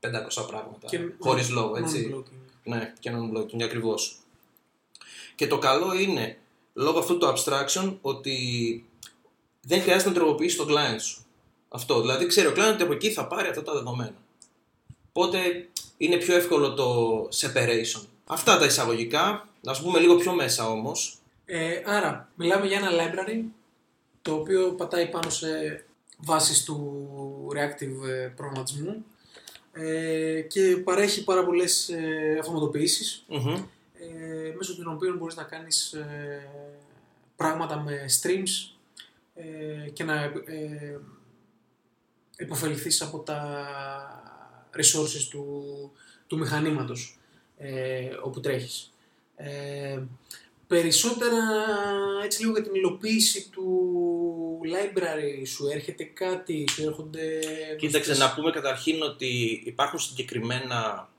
500 0.00 0.46
πράγματα, 0.48 0.86
Και 0.86 0.98
χωρίς 1.18 1.50
λόγο, 1.50 1.76
έτσι. 1.76 2.10
non-blocking. 2.12 2.50
Ναι, 2.64 2.92
και 3.00 3.10
non-blocking, 3.14 3.62
ακριβώς. 3.62 4.16
Και 5.34 5.46
το 5.46 5.58
καλό 5.58 5.94
είναι, 5.94 6.38
λόγω 6.72 6.98
αυτού 6.98 7.18
του 7.18 7.32
abstraction, 7.34 7.96
ότι 8.00 8.36
δεν 9.60 9.82
χρειάζεται 9.82 10.08
να 10.08 10.14
τροποποιήσεις 10.14 10.58
το 10.58 10.66
client 10.68 11.00
σου. 11.00 11.24
Αυτό. 11.68 12.00
Δηλαδή, 12.00 12.26
ξέρει 12.26 12.46
ο 12.46 12.52
client 12.56 12.72
ότι 12.72 12.82
από 12.82 12.92
εκεί 12.92 13.10
θα 13.10 13.26
πάρει 13.26 13.48
αυτά 13.48 13.62
τα 13.62 13.72
δεδομένα. 13.72 14.14
Οπότε 15.12 15.68
είναι 15.96 16.16
πιο 16.16 16.34
εύκολο 16.34 16.74
το 16.74 17.18
separation. 17.40 18.02
Αυτά 18.26 18.58
τα 18.58 18.64
εισαγωγικά. 18.64 19.46
Να 19.60 19.74
σου 19.74 19.82
πούμε 19.82 19.98
λίγο 19.98 20.16
πιο 20.16 20.32
μέσα 20.34 20.68
όμως. 20.68 21.16
Ε, 21.44 21.82
άρα, 21.84 22.28
μιλάμε 22.34 22.66
για 22.66 22.76
ένα 22.76 22.90
library 22.90 23.42
το 24.22 24.34
οποίο 24.34 24.72
πατάει 24.72 25.08
πάνω 25.08 25.30
σε 25.30 25.48
βάσεις 26.16 26.64
του 26.64 27.06
reactive 27.54 28.08
ε, 28.08 28.32
προγραμματισμού 28.36 29.04
ε, 29.72 30.40
και 30.40 30.76
παρέχει 30.84 31.24
πάρα 31.24 31.44
πολλές 31.44 31.88
ε, 31.88 32.36
αυτοματοποιήσεις 32.40 33.24
ε, 34.02 34.52
μέσω 34.56 34.76
των 34.76 34.92
οποίων 34.94 35.16
μπορείς 35.16 35.36
να 35.36 35.42
κάνεις 35.42 35.92
ε, 35.92 36.48
πράγματα 37.36 37.80
με 37.80 38.04
streams 38.20 38.74
ε, 39.34 39.90
και 39.90 40.04
να 40.04 40.22
ε, 40.22 41.00
υποφεληθείς 42.38 43.02
από 43.02 43.18
τα 43.18 43.66
resources 44.76 45.26
του, 45.30 45.92
του 46.26 46.38
μηχανήματος 46.38 47.18
ε, 47.58 48.08
όπου 48.22 48.40
τρέχεις. 48.40 48.92
Ε, 49.36 50.02
περισσότερα 50.66 51.38
έτσι 52.24 52.40
λίγο 52.40 52.52
για 52.52 52.62
την 52.62 52.74
υλοποίηση 52.74 53.48
του 53.50 54.60
library 54.64 55.46
σου 55.46 55.66
έρχεται 55.66 56.04
κάτι, 56.04 56.64
σου 56.70 56.82
έρχονται... 56.82 57.38
Κοίταξε, 57.78 58.12
γνωστές- 58.12 58.18
να 58.18 58.34
πούμε 58.34 58.50
καταρχήν 58.50 59.02
ότι 59.02 59.62
υπάρχουν 59.64 59.98
συγκεκριμένα 59.98 61.10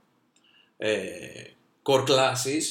ε, 0.78 1.44
core 1.84 2.08
classes 2.08 2.64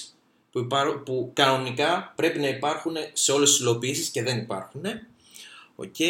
που, 0.52 0.59
υπάρ- 0.59 0.97
που 0.97 1.31
κανονικά 1.35 2.12
πρέπει 2.16 2.38
να 2.38 2.49
υπάρχουν 2.49 2.95
σε 3.12 3.33
όλες 3.33 3.50
τις 3.50 3.61
υλοποιήσεις 3.61 4.09
και 4.09 4.23
δεν 4.23 4.38
υπάρχουν. 4.38 4.83
Οκ. 5.76 6.00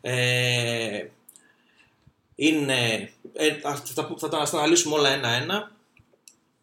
Ε, 0.00 1.08
είναι, 2.34 3.12
ε, 3.32 3.54
θα, 3.54 3.82
θα, 3.94 4.14
θα 4.18 4.28
τα 4.28 4.48
αναλύσουμε 4.52 4.94
όλα 4.94 5.10
ένα-ένα. 5.10 5.72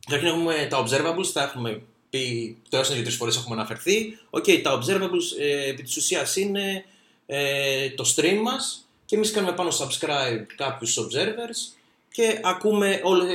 Καταρχήν 0.06 0.28
έχουμε 0.28 0.68
τα 0.70 0.86
observables, 0.86 1.28
τα 1.34 1.44
έχουμε 1.44 1.82
πει 2.10 2.58
τουλάχιστον 2.64 2.96
δύο-τρεις 2.98 3.18
φορές 3.18 3.36
έχουμε 3.36 3.56
αναφερθεί. 3.56 4.18
Οκ, 4.30 4.46
τα 4.64 4.80
observables 4.80 5.40
ε, 5.40 5.70
επί 5.70 5.84
της 5.84 5.98
ουσίας 5.98 6.36
είναι 6.36 6.86
ε, 7.26 7.90
το 7.90 8.14
stream 8.16 8.40
μας 8.44 8.88
και 9.06 9.16
εμείς 9.16 9.32
κάνουμε 9.32 9.54
πάνω 9.54 9.70
subscribe 9.70 10.46
κάποιους 10.56 11.00
observers 11.00 11.78
και 12.12 12.40
ακούμε 12.44 13.02
όλες, 13.04 13.30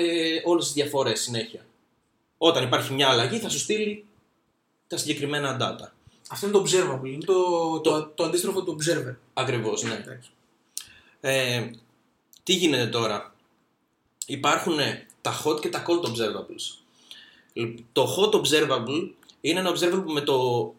όλες 0.44 0.64
τις 0.64 0.74
διαφορές 0.74 1.20
συνέχεια. 1.20 1.66
Όταν 2.38 2.64
υπάρχει 2.64 2.92
μια 2.92 3.08
αλλαγή 3.08 3.38
θα 3.38 3.48
σου 3.48 3.58
στείλει 3.58 4.04
τα 4.86 4.96
συγκεκριμένα 4.96 5.56
data. 5.60 5.90
Αυτό 6.30 6.46
είναι 6.46 6.56
το 6.58 6.64
observable, 6.66 7.06
είναι 7.06 7.24
το, 7.24 7.80
το, 7.80 8.06
το, 8.06 8.24
αντίστροφο 8.24 8.62
του 8.62 8.76
observer. 8.80 9.14
Ακριβώς, 9.34 9.82
ναι. 9.82 9.94
Εντάξει. 9.94 10.30
Ε, 11.20 11.70
τι 12.42 12.52
γίνεται 12.54 12.86
τώρα; 12.86 13.34
Υπάρχουν 14.26 14.78
τα 15.20 15.42
hot 15.44 15.60
και 15.60 15.68
τα 15.68 15.84
cold 15.86 16.04
observables. 16.08 16.78
Λοιπόν, 17.52 17.86
Το 17.92 18.16
hot 18.16 18.34
observable 18.34 19.10
είναι 19.40 19.60
ένα 19.60 19.72
observable 19.74 20.02
που 20.04 20.12
με 20.12 20.20
το, 20.20 20.74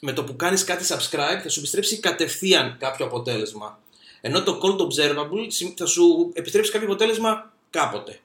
με 0.00 0.12
το 0.12 0.24
που 0.24 0.36
κάνεις 0.36 0.64
κάτι 0.64 0.84
subscribe 0.88 1.40
θα 1.42 1.48
σου 1.48 1.58
επιστρέψει 1.58 1.98
κατευθείαν 2.00 2.76
κάποιο 2.78 3.06
αποτέλεσμα. 3.06 3.80
Ενώ 4.20 4.42
το 4.42 4.60
cold 4.62 4.80
observable 4.80 5.46
συμ- 5.48 5.78
θα 5.78 5.86
σου 5.86 6.30
επιστρέψει 6.34 6.70
κάποιο 6.70 6.86
αποτέλεσμα 6.86 7.52
κάποτε. 7.70 8.20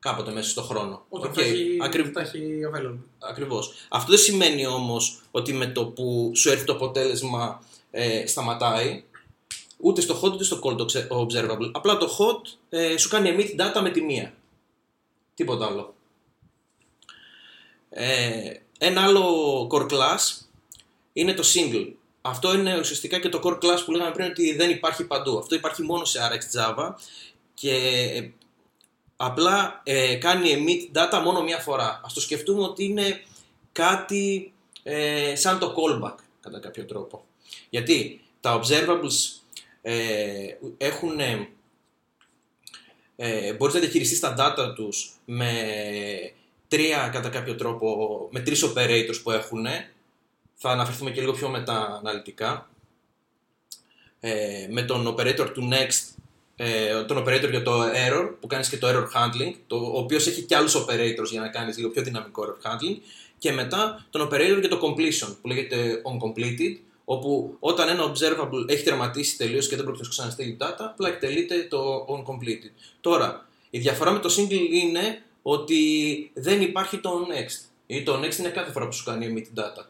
Κάποτε 0.00 0.30
μέσα 0.32 0.50
στο 0.50 0.62
χρόνο. 0.62 1.04
Όταν 1.08 1.28
Οκ, 1.28 1.34
θα 1.34 1.40
έχει, 1.42 1.78
ακριβ- 1.82 2.12
θα 2.12 2.20
έχει 2.20 2.40
available. 2.72 2.98
Ακριβώς. 3.18 3.72
Αυτό 3.88 4.10
δεν 4.10 4.20
σημαίνει 4.20 4.66
όμως 4.66 5.20
ότι 5.30 5.52
με 5.52 5.66
το 5.66 5.86
που 5.86 6.32
σου 6.34 6.50
έρθει 6.50 6.64
το 6.64 6.72
αποτέλεσμα 6.72 7.62
ε, 7.90 8.26
σταματάει. 8.26 9.04
Ούτε 9.76 10.00
στο 10.00 10.20
hot 10.22 10.32
ούτε 10.32 10.44
στο 10.44 10.60
cold 10.62 10.76
obse- 10.78 11.08
observable. 11.08 11.70
Απλά 11.72 11.96
το 11.96 12.16
hot 12.18 12.56
ε, 12.68 12.96
σου 12.96 13.08
κάνει 13.08 13.34
emit 13.36 13.60
data 13.60 13.80
με 13.82 13.90
τη 13.90 14.00
μία. 14.00 14.34
Τίποτα 15.34 15.66
άλλο. 15.66 15.94
Ε, 17.90 18.52
ένα 18.78 19.02
άλλο 19.02 19.68
core 19.72 19.90
class 19.92 20.42
είναι 21.12 21.34
το 21.34 21.44
single. 21.54 21.92
Αυτό 22.20 22.54
είναι 22.54 22.78
ουσιαστικά 22.78 23.18
και 23.20 23.28
το 23.28 23.40
core 23.44 23.54
class 23.64 23.78
που 23.84 23.92
λέγαμε 23.92 24.10
πριν 24.10 24.26
ότι 24.30 24.56
δεν 24.56 24.70
υπάρχει 24.70 25.04
παντού. 25.04 25.38
Αυτό 25.38 25.54
υπάρχει 25.54 25.82
μόνο 25.82 26.04
σε 26.04 26.18
RX 26.32 26.58
Java 26.60 26.90
και 27.54 27.74
ε, 28.14 28.30
απλά 29.22 29.80
ε, 29.84 30.14
κάνει 30.14 30.54
emit 30.56 30.98
data 30.98 31.22
μόνο 31.24 31.42
μία 31.42 31.58
φορά. 31.58 32.00
Ας 32.04 32.12
το 32.12 32.20
σκεφτούμε 32.20 32.62
ότι 32.62 32.84
είναι 32.84 33.22
κάτι 33.72 34.52
ε, 34.82 35.34
σαν 35.36 35.58
το 35.58 35.74
callback 35.76 36.14
κατά 36.40 36.60
κάποιο 36.60 36.84
τρόπο. 36.84 37.24
Γιατί 37.70 38.20
τα 38.40 38.60
observables 38.60 39.40
ε, 39.82 40.56
έχουν, 40.78 41.20
ε, 41.20 41.48
ε, 43.16 43.52
μπορείς 43.52 43.74
να 43.74 43.80
διαχειριστείς 43.80 44.20
τα 44.20 44.34
data 44.38 44.74
τους 44.74 45.10
με 45.24 45.52
τρία 46.68 47.08
κατά 47.12 47.28
κάποιο 47.28 47.54
τρόπο, 47.54 48.28
με 48.30 48.40
τρεις 48.40 48.64
operators 48.64 49.22
που 49.22 49.30
έχουν. 49.30 49.66
Θα 50.54 50.70
αναφερθούμε 50.70 51.10
και 51.10 51.20
λίγο 51.20 51.32
πιο 51.32 51.48
μετά 51.48 51.96
αναλυτικά. 51.98 52.70
ε, 54.20 54.66
με 54.70 54.82
τον 54.82 55.14
operator 55.14 55.50
του 55.54 55.68
next, 55.72 56.19
ε, 56.62 57.04
τον 57.04 57.18
operator 57.18 57.50
για 57.50 57.62
το 57.62 57.82
error, 57.82 58.34
που 58.40 58.46
κάνεις 58.46 58.68
και 58.68 58.76
το 58.76 58.88
error 58.88 59.04
handling, 59.16 59.54
το, 59.66 59.76
ο 59.76 59.98
οποίος 59.98 60.26
έχει 60.26 60.42
και 60.42 60.56
άλλους 60.56 60.76
operators 60.76 61.30
για 61.30 61.40
να 61.40 61.48
κάνεις 61.48 61.76
λίγο 61.76 61.88
πιο 61.90 62.02
δυναμικό 62.02 62.44
error 62.44 62.70
handling, 62.70 62.96
και 63.38 63.52
μετά 63.52 64.06
τον 64.10 64.28
operator 64.28 64.56
για 64.60 64.68
το 64.68 64.80
completion, 64.82 65.36
που 65.40 65.48
λέγεται 65.48 66.02
on-completed, 66.04 66.76
όπου 67.04 67.56
όταν 67.60 67.88
ένα 67.88 68.12
observable 68.12 68.68
έχει 68.68 68.82
τερματίσει 68.82 69.36
τελείως 69.36 69.68
και 69.68 69.76
δεν 69.76 69.84
πρόκειται 69.84 70.04
να 70.04 70.10
ξαναστείλει 70.10 70.56
data, 70.60 70.78
απλά 70.78 71.08
εκτελείται 71.08 71.66
το 71.70 72.06
on-completed. 72.08 72.70
Τώρα, 73.00 73.48
η 73.70 73.78
διαφορά 73.78 74.10
με 74.10 74.18
το 74.18 74.34
single 74.36 74.68
είναι 74.70 75.22
ότι 75.42 75.80
δεν 76.34 76.60
υπάρχει 76.60 76.98
το 76.98 77.26
next. 77.30 77.68
Ή 77.86 78.02
το 78.02 78.20
next 78.20 78.38
είναι 78.38 78.48
κάθε 78.48 78.72
φορά 78.72 78.86
που 78.86 78.92
σου 78.92 79.04
κάνει 79.04 79.34
emit 79.34 79.60
data. 79.60 79.84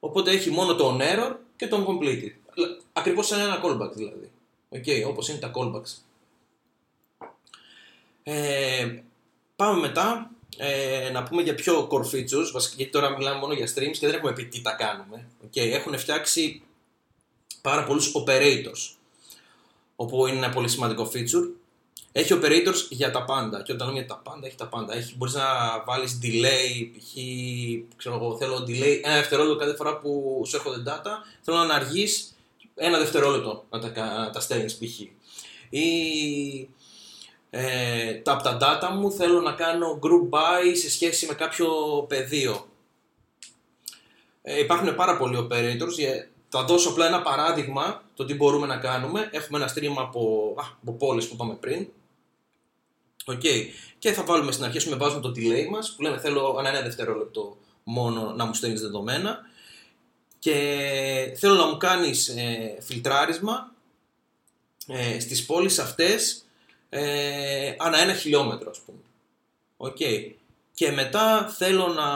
Οπότε 0.00 0.30
έχει 0.30 0.50
μόνο 0.50 0.74
το 0.74 0.96
on 0.96 1.00
error 1.00 1.34
και 1.56 1.66
το 1.66 1.76
on 1.76 1.90
completed. 1.90 2.32
Ακριβώς 2.92 3.26
σαν 3.26 3.40
ένα 3.40 3.60
callback 3.64 3.92
δηλαδή. 3.92 4.30
Okay, 4.74 5.04
όπως 5.06 5.28
είναι 5.28 5.38
τα 5.38 5.50
callbacks. 5.54 5.96
Ε, 8.22 9.02
πάμε 9.56 9.80
μετά 9.80 10.30
ε, 10.56 11.10
να 11.10 11.22
πούμε 11.22 11.42
για 11.42 11.54
πιο 11.54 11.88
core 11.90 12.14
features, 12.14 12.50
βασικά 12.52 12.74
γιατί 12.76 12.92
τώρα 12.92 13.16
μιλάμε 13.16 13.38
μόνο 13.38 13.52
για 13.52 13.66
streams 13.66 13.96
και 13.98 14.06
δεν 14.06 14.14
έχουμε 14.14 14.32
πει 14.32 14.44
τι 14.44 14.62
τα 14.62 14.72
κάνουμε. 14.72 15.26
Okay, 15.44 15.70
έχουν 15.70 15.98
φτιάξει 15.98 16.62
πάρα 17.62 17.84
πολλούς 17.84 18.12
operators, 18.16 18.94
όπου 19.96 20.26
είναι 20.26 20.36
ένα 20.36 20.50
πολύ 20.50 20.68
σημαντικό 20.68 21.10
feature. 21.14 21.48
Έχει 22.12 22.38
operators 22.42 22.86
για 22.88 23.10
τα 23.10 23.24
πάντα. 23.24 23.62
Και 23.62 23.72
όταν 23.72 23.86
λέμε 23.86 23.98
για 23.98 24.08
τα 24.08 24.16
πάντα, 24.16 24.46
έχει 24.46 24.56
τα 24.56 24.66
πάντα. 24.66 24.96
Έχει, 24.96 25.16
μπορείς 25.16 25.34
να 25.34 25.44
βάλεις 25.86 26.18
delay, 26.22 26.90
π.χ. 26.96 27.12
ξέρω 27.96 28.14
εγώ, 28.14 28.36
θέλω 28.36 28.64
delay 28.68 29.00
ένα 29.02 29.14
δευτερόλεπτο 29.14 29.56
κάθε 29.56 29.76
φορά 29.76 29.98
που 29.98 30.42
σου 30.46 30.56
έρχονται 30.56 30.92
data. 30.92 31.10
Θέλω 31.42 31.56
να 31.56 31.74
αργείς 31.74 32.34
ένα 32.82 32.98
δευτερόλεπτο 32.98 33.64
να 33.70 33.78
τα, 33.80 34.18
να 34.18 34.30
τα 34.30 34.40
στέλνεις 34.40 34.78
π.χ. 34.78 35.00
Ή 35.70 36.68
ε, 37.50 38.14
τα, 38.14 38.32
από 38.32 38.42
τα 38.42 38.58
data 38.60 38.94
μου 38.94 39.12
θέλω 39.12 39.40
να 39.40 39.52
κάνω 39.52 39.98
group 40.02 40.34
by 40.34 40.76
σε 40.76 40.90
σχέση 40.90 41.26
με 41.26 41.34
κάποιο 41.34 41.68
πεδίο. 42.08 42.66
Ε, 44.42 44.58
υπάρχουν 44.58 44.94
πάρα 44.94 45.16
πολλοί 45.16 45.48
operators. 45.50 46.24
Θα 46.48 46.64
δώσω 46.64 46.88
απλά 46.88 47.06
ένα 47.06 47.22
παράδειγμα 47.22 48.02
το 48.14 48.24
τι 48.24 48.34
μπορούμε 48.34 48.66
να 48.66 48.76
κάνουμε. 48.76 49.28
Έχουμε 49.32 49.58
ένα 49.58 49.72
stream 49.74 49.94
από, 49.98 50.54
α, 50.58 50.62
από 50.82 50.92
πόλεις 50.92 51.28
που 51.28 51.34
είπαμε 51.34 51.54
πριν. 51.54 51.88
Okay. 53.24 53.64
Και 53.98 54.12
θα 54.12 54.24
βάλουμε 54.24 54.52
στην 54.52 54.64
αρχή, 54.64 54.88
με 54.88 54.96
βάζουμε 54.96 55.20
το 55.20 55.32
delay 55.36 55.68
μας, 55.70 55.94
που 55.94 56.02
λέμε 56.02 56.18
θέλω 56.18 56.56
ένα, 56.58 56.68
ένα 56.68 56.80
δευτερόλεπτο 56.80 57.56
μόνο 57.82 58.32
να 58.36 58.44
μου 58.44 58.54
στέλνεις 58.54 58.80
δεδομένα 58.80 59.38
και 60.40 61.36
θέλω 61.36 61.54
να 61.54 61.66
μου 61.66 61.76
κάνεις 61.76 62.28
ε, 62.28 62.78
φιλτράρισμα 62.80 63.72
ε, 64.86 65.20
στις 65.20 65.46
πόλεις 65.46 65.78
αυτές 65.78 66.44
ε, 66.88 67.74
ανά 67.78 67.98
ένα 67.98 68.14
χιλιόμετρο 68.14 68.70
ας 68.70 68.78
πούμε. 68.78 68.98
Okay. 69.76 70.32
Και 70.74 70.90
μετά 70.90 71.54
θέλω 71.56 71.86
να 71.86 72.08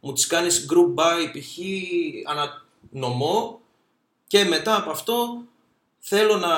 μου 0.00 0.12
τις 0.12 0.26
κάνεις 0.26 0.66
group 0.70 1.00
by 1.00 1.30
π.χ. 1.32 1.58
ανά 2.30 2.64
νομό 2.90 3.60
και 4.26 4.44
μετά 4.44 4.76
από 4.76 4.90
αυτό 4.90 5.42
θέλω 5.98 6.36
να 6.36 6.48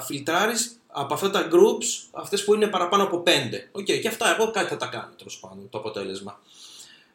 φιλτράρεις 0.00 0.78
από 0.86 1.14
αυτά 1.14 1.30
τα 1.30 1.48
groups, 1.52 2.08
αυτές 2.12 2.44
που 2.44 2.54
είναι 2.54 2.66
παραπάνω 2.66 3.02
από 3.02 3.22
5. 3.26 3.30
Οκ, 3.72 3.84
και 3.84 4.08
αυτά 4.08 4.34
εγώ 4.34 4.50
κάτι 4.50 4.68
θα 4.68 4.76
τα 4.76 4.86
κάνω 4.86 5.12
τέλος 5.18 5.38
πάντων 5.38 5.68
το 5.68 5.78
αποτέλεσμα. 5.78 6.40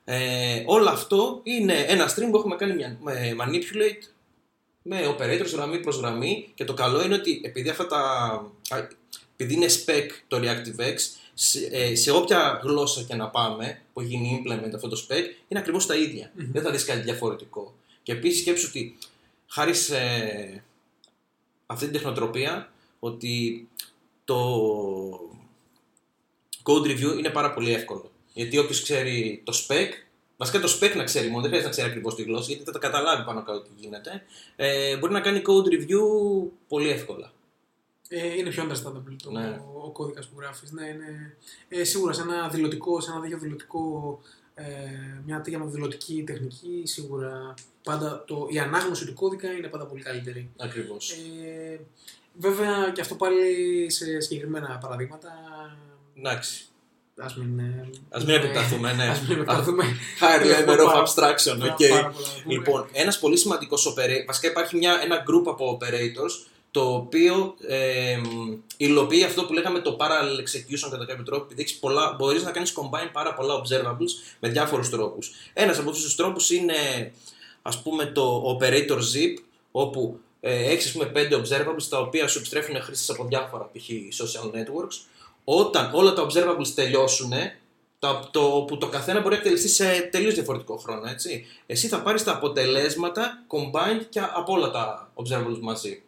Ε, 0.04 0.64
όλο 0.66 0.90
αυτό 0.90 1.40
είναι 1.44 1.74
ένα 1.74 2.10
stream 2.10 2.28
που 2.32 2.38
έχουμε 2.38 2.56
κάνει 2.56 2.74
μια, 2.74 2.98
με 3.02 3.36
manipulate 3.40 4.08
με 4.82 5.16
operators 5.18 5.52
γραμμή 5.54 5.80
προς 5.80 5.98
γραμμή 5.98 6.52
και 6.56 6.66
το 6.66 6.74
καλό 6.74 7.04
είναι 7.04 7.14
ότι 7.14 7.42
επειδή 7.44 7.70
αυτά 7.70 7.88
τα, 7.88 8.52
επειδή 9.36 9.54
είναι 9.54 9.68
spec 9.68 10.08
το 10.28 10.38
ReactiveX, 10.38 10.96
σε, 11.34 11.66
ε, 11.72 11.96
σε 11.96 12.12
όποια 12.12 12.60
γλώσσα 12.64 13.04
και 13.04 13.16
να 13.16 13.30
πάμε 13.30 13.82
που 13.94 14.00
έχει 14.00 14.10
γίνει 14.10 14.44
implement 14.44 14.72
αυτό 14.74 14.88
το 14.88 15.06
spec, 15.08 15.24
είναι 15.48 15.60
ακριβώς 15.60 15.86
τα 15.86 15.96
ίδια. 15.96 16.32
Δεν 16.36 16.62
θα 16.62 16.72
δεις 16.72 16.86
κάτι 16.86 17.00
διαφορετικό. 17.00 17.74
Και 18.04 18.12
επίσης 18.12 18.40
σκέψου 18.42 18.68
ότι 18.70 18.98
χάρη 19.48 19.74
σε 19.74 19.98
αυτή 21.66 21.84
την 21.84 21.94
τεχνοτροπία, 21.94 22.72
ότι 23.00 23.68
το 24.26 24.40
code 26.64 26.86
review 26.86 27.18
είναι 27.18 27.30
πάρα 27.30 27.54
πολύ 27.54 27.74
εύκολο. 27.74 28.12
Γιατί 28.40 28.58
όποιος 28.58 28.82
ξέρει 28.82 29.42
το 29.44 29.54
spec, 29.68 29.88
βασικά 30.38 30.60
το 30.60 30.78
spec 30.80 30.96
να 30.96 31.04
ξέρει 31.04 31.28
μόνο, 31.28 31.42
δεν 31.42 31.50
χρειάζεται 31.50 31.68
να 31.68 31.70
ξέρει 31.70 31.88
ακριβώς 31.88 32.16
τη 32.16 32.24
γλώσσα, 32.24 32.48
γιατί 32.48 32.64
θα 32.64 32.72
τα 32.72 32.80
καταλάβει 32.80 33.24
πάνω 33.24 33.44
κάτω 33.44 33.62
τι 33.62 33.70
γίνεται, 33.76 34.24
ε, 34.56 34.98
μπορεί 34.98 35.14
να 35.14 35.22
κάνει 35.22 35.42
code 35.46 35.74
review 35.74 36.00
πολύ 36.68 36.90
εύκολα. 36.90 37.32
Ε, 38.10 38.36
είναι 38.38 38.50
πιο 38.50 38.64
understandable 38.68 39.16
το, 39.24 39.32
Ναι. 39.32 39.62
ο, 39.74 39.82
ο 39.86 39.90
κώδικας 39.90 40.28
που 40.28 40.40
γράφεις. 40.40 40.72
Ναι, 40.72 40.86
είναι, 40.86 41.38
ε, 41.70 41.84
σίγουρα 41.84 42.14
σε 42.14 42.22
ένα 42.22 42.50
δηλωτικό, 42.50 43.02
σε 43.02 43.12
ένα 43.12 43.22
τέτοιο 43.22 43.38
δηλωτικό, 43.38 44.20
ε, 44.56 44.64
μια 45.26 45.42
τέτοια 45.42 45.60
δηλωτική 45.66 46.24
τεχνική, 46.26 46.82
σίγουρα 46.84 47.54
πάντα 47.84 48.24
το, 48.28 48.48
η 48.52 48.60
ανάγνωση 48.60 49.06
του 49.06 49.14
κώδικα 49.14 49.52
είναι 49.52 49.68
πάντα 49.68 49.86
πολύ 49.86 50.02
καλύτερη. 50.02 50.50
Ακριβώς. 50.58 51.12
Ε, 51.12 51.80
βέβαια 52.34 52.92
και 52.94 53.02
αυτό 53.02 53.16
πάλι 53.16 53.90
σε 53.92 54.20
συγκεκριμένα 54.20 54.78
παραδείγματα. 54.82 55.32
Εντάξει. 56.18 56.69
Ας 57.22 57.36
μην, 57.36 57.60
ε, 57.60 57.90
Ας 58.10 58.20
μην 58.20 58.30
επεκταθούμε, 58.36 58.94
ναι. 58.94 59.04
Ας 59.04 59.22
μην 59.22 59.32
επεκταθούμε. 59.32 59.84
Higher 60.22 60.68
level 60.68 60.80
of 60.82 60.86
Πάρα- 60.86 61.04
abstraction, 61.06 61.58
πάρα- 61.60 61.74
οκ. 61.80 61.88
πάρα 61.90 62.10
πολλά 62.10 62.28
να 62.28 62.42
πούμε. 62.44 62.54
Λοιπόν, 62.54 62.88
ένας 62.92 63.20
πολύ 63.20 63.38
σημαντικός 63.38 63.88
operator, 63.94 64.26
βασικά 64.28 64.48
υπάρχει 64.48 64.76
μια, 64.78 65.00
ένα 65.04 65.16
group 65.18 65.44
από 65.48 65.78
operators 65.82 66.48
το 66.72 66.94
οποίο 66.94 67.56
ε, 67.68 68.18
μ, 68.18 68.54
υλοποιεί 68.78 69.24
αυτό 69.24 69.44
που 69.46 69.54
λέγαμε 69.54 69.80
το 69.80 69.98
parallel 70.00 70.40
execution 70.40 70.90
κατά 70.92 71.06
κάποιο 71.06 71.24
τρόπο, 71.24 71.44
επειδή 71.44 71.62
έχεις 71.62 71.76
πολλά, 71.80 72.16
μπορείς 72.18 72.44
να 72.44 72.52
κάνεις 72.52 72.74
combine 72.76 73.10
πάρα 73.14 73.34
πολλά 73.34 73.62
observables 73.62 74.12
με 74.40 74.50
διάφορους 74.50 74.90
τρόπους. 74.90 75.32
Ένας 75.54 75.80
από 75.80 75.90
αυτούς 75.90 76.04
τους 76.04 76.16
τρόπους 76.16 76.50
είναι 76.50 77.12
ας 77.62 77.82
πούμε 77.82 78.06
το 78.06 78.58
operator 78.60 78.98
zip, 78.98 79.34
όπου 79.72 80.20
ε, 80.42 80.72
έχεις 80.72 80.86
ας 80.86 80.92
πούμε 80.92 81.06
πέντε 81.06 81.42
observables 81.42 81.84
τα 81.90 82.00
οποία 82.00 82.28
σου 82.28 82.38
επιστρέφουν 82.38 82.82
χρήσεις 82.82 83.10
από 83.10 83.26
διάφορα 83.26 83.70
π.χ. 83.74 83.90
social 84.24 84.46
networks. 84.56 84.98
Όταν 85.52 85.90
όλα 85.94 86.14
τα 86.14 86.28
observables 86.28 86.68
τελειώσουν, 86.76 87.32
το, 88.00 88.30
το, 88.32 88.66
που 88.68 88.78
το 88.78 88.88
καθένα 88.88 89.20
μπορεί 89.20 89.34
να 89.34 89.40
εκτελεστεί 89.40 89.68
σε 89.68 90.02
τελείως 90.02 90.34
διαφορετικό 90.34 90.78
χρόνο, 90.78 91.10
έτσι. 91.10 91.46
Εσύ 91.66 91.88
θα 91.88 92.02
πάρεις 92.02 92.24
τα 92.24 92.32
αποτελέσματα 92.32 93.44
combined 93.48 94.06
και 94.10 94.20
από 94.20 94.54
όλα 94.54 94.72
τα 94.72 95.12
observables 95.16 95.60
μαζί. 95.62 96.04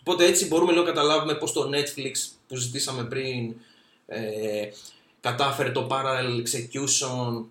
Οπότε 0.00 0.24
έτσι 0.24 0.46
μπορούμε 0.46 0.72
λίγο 0.72 0.84
να 0.84 0.90
καταλάβουμε 0.90 1.34
πώς 1.34 1.52
το 1.52 1.70
Netflix 1.72 2.12
που 2.48 2.56
ζητήσαμε 2.56 3.04
πριν 3.04 3.54
ε, 4.06 4.68
κατάφερε 5.20 5.70
το 5.70 5.86
parallel 5.90 6.42
execution 6.42 7.44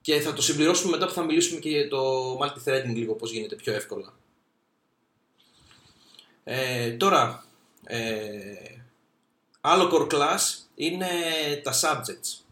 και 0.00 0.20
θα 0.20 0.32
το 0.32 0.42
συμπληρώσουμε 0.42 0.90
μετά 0.90 1.06
που 1.06 1.12
θα 1.12 1.22
μιλήσουμε 1.22 1.60
και 1.60 1.68
για 1.68 1.88
το 1.88 2.32
multi-threading 2.38 2.94
λίγο 2.94 3.14
πώς 3.14 3.32
γίνεται 3.32 3.54
πιο 3.54 3.72
εύκολα. 3.72 4.14
Ε, 6.44 6.90
τώρα, 6.90 7.44
ε, 7.84 8.75
άλλο 9.66 9.90
core 9.92 10.14
class 10.14 10.38
είναι 10.74 11.06
τα 11.62 11.72
subjects. 11.80 12.44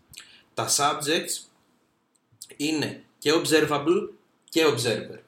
Τα 0.55 0.69
subjects 0.77 1.49
είναι 2.57 3.05
και 3.19 3.33
observable 3.35 4.09
και 4.49 4.65
observer. 4.67 5.19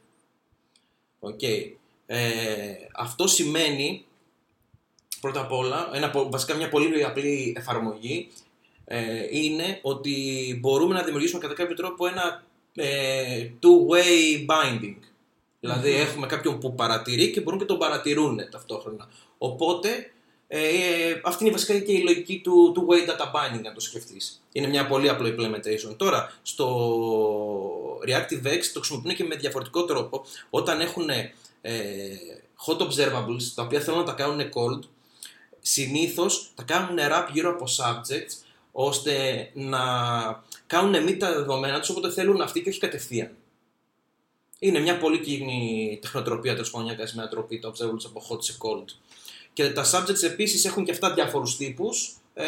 Okay. 1.20 1.72
Ε, 2.06 2.74
αυτό 2.94 3.26
σημαίνει 3.26 4.04
πρώτα 5.20 5.40
απ' 5.40 5.52
όλα, 5.52 5.90
ένα, 5.92 6.10
πο- 6.10 6.30
βασικά 6.30 6.54
μια 6.54 6.68
πολύ 6.68 7.04
απλή 7.04 7.54
εφαρμογή 7.58 8.28
ε, 8.84 9.26
είναι 9.30 9.78
ότι 9.82 10.58
μπορούμε 10.60 10.94
να 10.94 11.02
δημιουργήσουμε 11.02 11.40
κατά 11.40 11.54
κάποιο 11.54 11.76
τρόπο 11.76 12.06
ένα 12.06 12.44
ε, 12.74 13.50
two-way 13.62 14.46
binding. 14.46 14.96
Δηλαδή 15.60 15.90
έχουμε 15.90 16.26
κάποιον 16.26 16.58
που 16.58 16.74
παρατηρεί 16.74 17.30
και 17.30 17.40
μπορούν 17.40 17.58
και 17.58 17.64
τον 17.64 17.78
παρατηρούν 17.78 18.50
ταυτόχρονα. 18.50 19.08
Οπότε 19.38 20.10
ε, 20.48 21.20
αυτή 21.24 21.44
είναι 21.44 21.52
βασικά 21.52 21.78
και 21.78 21.92
η 21.92 22.02
λογική 22.02 22.40
του 22.44 22.74
two-way 22.76 23.10
data 23.10 23.24
binding 23.24 23.62
να 23.62 23.72
το 23.72 23.80
σκεφτείς. 23.80 24.42
Είναι 24.52 24.66
μια 24.66 24.86
πολύ 24.86 25.08
απλό 25.08 25.28
implementation. 25.28 25.96
Τώρα, 25.96 26.32
στο 26.42 27.98
ReactiveX 28.06 28.60
το 28.72 28.80
χρησιμοποιούν 28.80 29.14
και 29.14 29.24
με 29.24 29.36
διαφορετικό 29.36 29.84
τρόπο. 29.84 30.24
Όταν 30.50 30.80
έχουν 30.80 31.10
ε, 31.10 32.16
hot 32.66 32.78
observables, 32.78 33.42
τα 33.54 33.62
οποία 33.62 33.80
θέλουν 33.80 33.98
να 33.98 34.04
τα 34.04 34.12
κάνουν 34.12 34.40
cold, 34.40 34.88
συνήθως 35.60 36.50
τα 36.54 36.62
κάνουν 36.62 36.98
wrap 36.98 37.28
γύρω 37.32 37.50
από 37.50 37.64
subjects, 37.78 38.44
ώστε 38.72 39.14
να 39.54 39.78
κάνουν 40.66 40.94
emit 40.94 41.16
τα 41.18 41.32
δεδομένα 41.32 41.80
τους 41.80 41.88
όποτε 41.88 42.10
θέλουν 42.10 42.40
αυτοί 42.40 42.62
και 42.62 42.68
όχι 42.68 42.78
κατευθείαν. 42.78 43.30
Είναι 44.58 44.78
μια 44.78 44.98
πολύ 44.98 45.18
κοινή 45.18 45.98
τεχνοτροπία, 46.02 46.52
τέλος 46.52 46.70
πάντων, 46.70 46.86
μια 46.86 46.96
κασμένα 46.96 47.28
τροπή, 47.28 47.58
τα 47.58 47.72
observables 47.72 48.04
από 48.06 48.22
hot 48.30 48.42
σε 48.44 48.56
cold. 48.58 48.84
Και 49.56 49.70
τα 49.70 49.84
subjects 49.92 50.22
επίσης 50.22 50.64
έχουν 50.64 50.84
και 50.84 50.90
αυτά 50.92 51.14
διάφορους 51.14 51.56
τύπους. 51.56 52.16
Ε, 52.34 52.46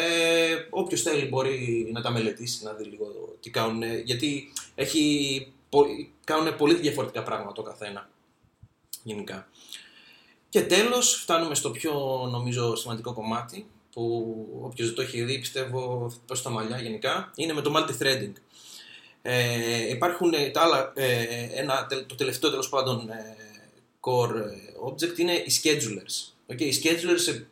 Όποιος 0.69 1.01
θέλει 1.01 1.25
μπορεί 1.27 1.89
να 1.93 2.01
τα 2.01 2.11
μελετήσει, 2.11 2.63
να 2.63 2.73
δει 2.73 2.83
λίγο 2.83 3.35
τι 3.39 3.49
κάνουν. 3.49 3.83
Γιατί 4.03 4.53
έχει, 4.75 5.47
πο- 5.69 5.85
κάνουν 6.23 6.55
πολύ 6.55 6.75
διαφορετικά 6.75 7.23
πράγματα 7.23 7.51
το 7.53 7.61
καθένα. 7.61 8.09
Γενικά. 9.03 9.47
Και 10.49 10.61
τέλος 10.61 11.13
φτάνουμε 11.13 11.55
στο 11.55 11.71
πιο 11.71 11.93
νομίζω 12.31 12.75
σημαντικό 12.75 13.13
κομμάτι 13.13 13.65
που 13.91 14.35
όποιος 14.61 14.87
δεν 14.87 14.95
το 14.95 15.01
έχει 15.01 15.23
δει 15.23 15.39
πιστεύω 15.39 16.09
θα 16.09 16.17
πέσει 16.27 16.41
στα 16.41 16.49
μαλλιά 16.49 16.81
γενικά 16.81 17.31
είναι 17.35 17.53
με 17.53 17.61
το 17.61 17.73
multi-threading. 17.75 18.33
Ε, 19.21 19.89
υπάρχουν 19.89 20.31
τα 20.51 20.61
άλλα, 20.61 20.91
ε, 20.95 21.23
ένα, 21.53 21.87
το 22.07 22.15
τελευταίο 22.15 22.49
τέλος 22.49 22.69
πάντων 22.69 23.09
ε, 23.09 23.35
core 23.99 24.33
object 24.89 25.17
είναι 25.17 25.33
οι 25.33 25.51
schedulers. 25.63 26.33
Okay, 26.51 26.61
οι 26.61 26.81
schedulers 26.83 27.33
ε, 27.33 27.43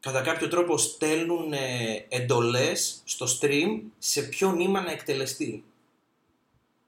κατά 0.00 0.20
κάποιο 0.20 0.48
τρόπο 0.48 0.78
στέλνουν 0.78 1.52
ε, 1.52 2.06
εντολές 2.08 3.00
στο 3.04 3.26
stream 3.40 3.80
σε 3.98 4.22
ποιο 4.22 4.52
νήμα 4.52 4.80
να 4.80 4.90
εκτελεστεί. 4.90 5.64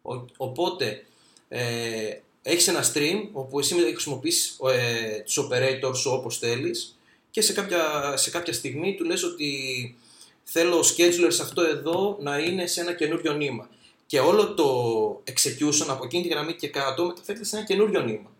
Ο, 0.02 0.24
οπότε 0.36 1.04
ε, 1.48 2.20
έχεις 2.42 2.68
ένα 2.68 2.92
stream 2.92 3.28
όπου 3.32 3.58
εσύ 3.58 3.74
χρησιμοποιείς 3.74 4.58
ε, 4.72 5.20
τους 5.20 5.38
operators 5.40 5.96
σου 5.96 6.10
όπως 6.10 6.38
θέλεις 6.38 6.98
και 7.30 7.40
σε 7.40 7.52
κάποια, 7.52 8.16
σε 8.16 8.30
κάποια 8.30 8.52
στιγμή 8.52 8.94
του 8.94 9.04
λες 9.04 9.22
ότι 9.22 9.96
θέλω 10.44 10.76
ο 10.76 10.80
scheduler 10.80 11.28
σε 11.28 11.42
αυτό 11.42 11.62
εδώ 11.62 12.18
να 12.20 12.38
είναι 12.38 12.66
σε 12.66 12.80
ένα 12.80 12.94
καινούριο 12.94 13.32
νήμα. 13.32 13.68
Και 14.06 14.20
όλο 14.20 14.54
το 14.54 15.22
execution 15.24 15.86
από 15.88 16.04
εκείνη 16.04 16.22
τη 16.22 16.28
γραμμή 16.28 16.54
και 16.54 16.68
κάτω 16.68 17.04
μεταφέρεται 17.04 17.44
σε 17.44 17.56
ένα 17.56 17.64
καινούριο 17.66 18.00
νήμα. 18.00 18.30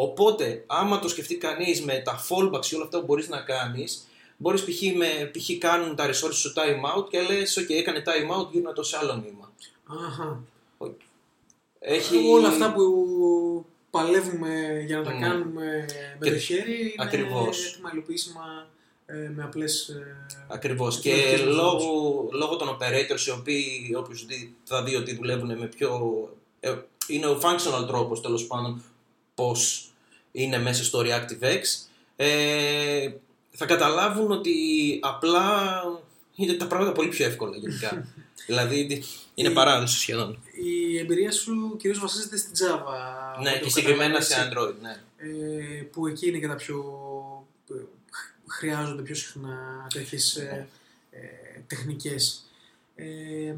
Οπότε, 0.00 0.64
άμα 0.66 0.98
το 0.98 1.08
σκεφτεί 1.08 1.36
κανείς 1.36 1.82
με 1.82 2.02
τα 2.04 2.20
fallbacks 2.28 2.66
και 2.66 2.74
όλα 2.74 2.84
αυτά 2.84 2.98
που 2.98 3.04
μπορείς 3.06 3.28
να 3.28 3.40
κάνεις, 3.40 4.06
μπορείς 4.36 4.64
π.χ. 4.64 4.80
π.χ. 5.32 5.58
κάνουν 5.58 5.96
τα 5.96 6.08
resources 6.08 6.32
σου 6.34 6.52
time 6.56 6.96
out 6.98 7.08
και 7.10 7.20
λες: 7.20 7.58
OK, 7.60 7.70
έκανε 7.74 8.02
time 8.06 8.36
out, 8.40 8.50
γύρνα 8.50 8.72
το 8.72 8.82
σε 8.82 8.96
άλλο 8.96 9.14
νήμα. 9.14 9.52
Αχα. 10.08 10.40
Έχει... 11.78 12.16
Όλα 12.32 12.48
αυτά 12.48 12.72
που 12.72 12.84
παλεύουμε 13.90 14.82
για 14.86 14.98
να 14.98 15.04
τα 15.04 15.12
Ναι. 15.12 15.26
κάνουμε 15.26 15.84
με 16.18 16.26
Και- 16.26 16.30
το 16.30 16.38
χέρι 16.38 16.80
είναι 16.80 16.92
ακριβώς. 16.98 17.66
έτοιμα 17.66 17.90
υλοποιήσιμα 17.92 18.66
ε, 19.06 19.30
με 19.34 19.42
απλές... 19.42 19.88
Ε, 19.88 20.16
Ακριβώς. 20.48 20.94
με 20.96 21.02
Και 21.02 21.14
μεθόδους. 21.14 21.54
λόγω, 21.56 22.28
λόγω 22.32 22.56
των 22.56 22.68
operators, 22.68 23.26
οι 23.26 23.30
οποίοι 23.30 23.94
όποιος 23.98 24.26
δει, 24.26 24.54
θα 24.64 24.82
δει 24.82 24.94
ότι 24.94 25.14
δουλεύουν 25.14 25.58
με 25.58 25.66
πιο... 25.66 25.90
ε, 26.60 26.74
είναι 27.06 27.26
ο 27.26 27.38
functional 27.42 27.86
τρόπος 27.86 28.20
τέλος 28.20 28.46
πάντων 28.46 28.82
πώς 29.34 29.87
είναι 30.42 30.58
μέσα 30.58 30.84
στο 30.84 31.02
ReactiveX, 31.04 31.60
ε, 32.16 33.10
θα 33.50 33.66
καταλάβουν 33.66 34.30
ότι 34.30 34.54
απλά 35.02 35.82
είναι 36.34 36.52
τα 36.52 36.66
πράγματα 36.66 36.92
πολύ 36.92 37.08
πιο 37.08 37.26
εύκολα 37.26 37.56
γενικά. 37.56 38.06
δηλαδή 38.46 39.02
είναι 39.34 39.48
Η- 39.48 39.52
παράδοση 39.52 39.98
σχεδόν. 39.98 40.38
η 40.62 40.98
εμπειρία 40.98 41.32
σου 41.32 41.76
κυρίως 41.78 41.98
βασίζεται 42.00 42.36
στην 42.36 42.52
Java. 42.54 43.40
ναι, 43.42 43.48
από 43.50 43.58
και 43.58 43.64
το 43.64 43.70
συγκεκριμένα 43.70 44.18
κατάλαβα, 44.18 44.22
σε 44.24 44.34
έτσι. 44.40 44.50
Android, 44.52 44.74
ναι. 44.82 44.96
ε, 45.16 45.82
που 45.82 46.06
εκεί 46.06 46.28
είναι 46.28 46.38
και 46.38 46.46
τα 46.48 46.54
πιο 46.56 46.78
ε, 47.70 47.74
χρειάζονται 48.46 49.02
πιο 49.02 49.14
συχνά 49.14 49.86
τέτοιες 49.94 50.36
ε, 50.36 50.68
ε, 51.10 51.18
τεχνικές. 51.66 52.42
Ε, 52.94 53.54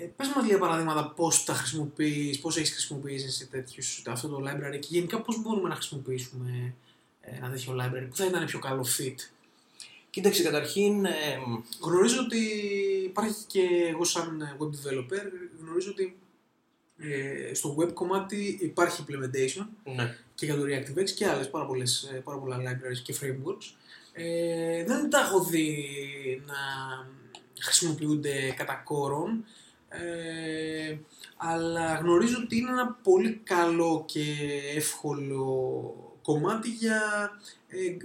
ε, 0.00 0.04
πες 0.16 0.28
μας 0.34 0.44
λίγα 0.44 0.58
παραδείγματα 0.58 1.10
πώς 1.10 1.44
τα 1.44 1.54
χρησιμοποιείς, 1.54 2.40
πώς 2.40 2.56
έχεις 2.56 2.70
χρησιμοποιήσει 2.70 3.26
εσύ 3.26 3.46
τέτοιους, 3.46 4.02
αυτό 4.06 4.28
το 4.28 4.42
library 4.44 4.78
και 4.78 4.88
γενικά 4.90 5.20
πώς 5.20 5.42
μπορούμε 5.42 5.68
να 5.68 5.74
χρησιμοποιήσουμε 5.74 6.74
ε, 7.20 7.36
ένα 7.36 7.50
τέτοιο 7.50 7.76
library 7.80 8.06
που 8.10 8.16
θα 8.16 8.26
ήταν 8.26 8.46
πιο 8.46 8.58
καλό 8.58 8.86
fit. 8.98 9.14
Κοίταξε, 10.10 10.42
καταρχήν, 10.42 11.04
ε, 11.04 11.38
Γνωρίζω 11.80 12.20
ότι 12.20 12.38
υπάρχει 13.04 13.44
και 13.46 13.68
εγώ 13.90 14.04
σαν 14.04 14.56
web 14.58 14.64
developer, 14.64 15.22
γνωρίζω 15.62 15.90
ότι 15.90 16.16
ε, 16.98 17.54
στο 17.54 17.76
web 17.78 17.92
κομμάτι 17.92 18.58
υπάρχει 18.60 19.04
implementation 19.06 19.66
ναι. 19.94 20.16
και 20.34 20.46
για 20.46 20.56
το 20.56 20.62
ReactiveX 20.62 21.10
και 21.10 21.26
άλλες 21.26 21.50
πάρα, 21.50 21.66
πολλές, 21.66 22.10
ε, 22.14 22.16
πάρα 22.16 22.38
πολλά 22.38 22.56
libraries 22.56 22.98
και 23.02 23.14
frameworks. 23.20 23.74
Ε, 24.12 24.84
δεν 24.84 25.10
τα 25.10 25.18
έχω 25.18 25.44
δει 25.44 25.86
να 26.46 26.56
χρησιμοποιούνται 27.60 28.54
κατά 28.56 28.74
κόρον, 28.74 29.44
ε, 29.88 30.96
αλλά 31.36 31.94
γνωρίζω 31.94 32.36
ότι 32.44 32.56
είναι 32.56 32.70
ένα 32.70 32.98
πολύ 33.02 33.40
καλό 33.44 34.04
και 34.06 34.22
εύκολο 34.74 36.18
κομμάτι 36.22 36.68
για 36.68 37.30
ε, 37.68 37.86
ε, 37.86 37.96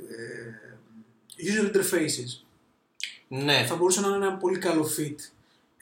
user 1.38 1.76
interfaces. 1.76 2.44
ναι. 3.28 3.66
Θα 3.68 3.76
μπορούσε 3.76 4.02
να 4.02 4.08
είναι 4.08 4.16
ένα 4.16 4.38
πολύ 4.38 4.58
καλό 4.58 4.90
fit 4.98 5.16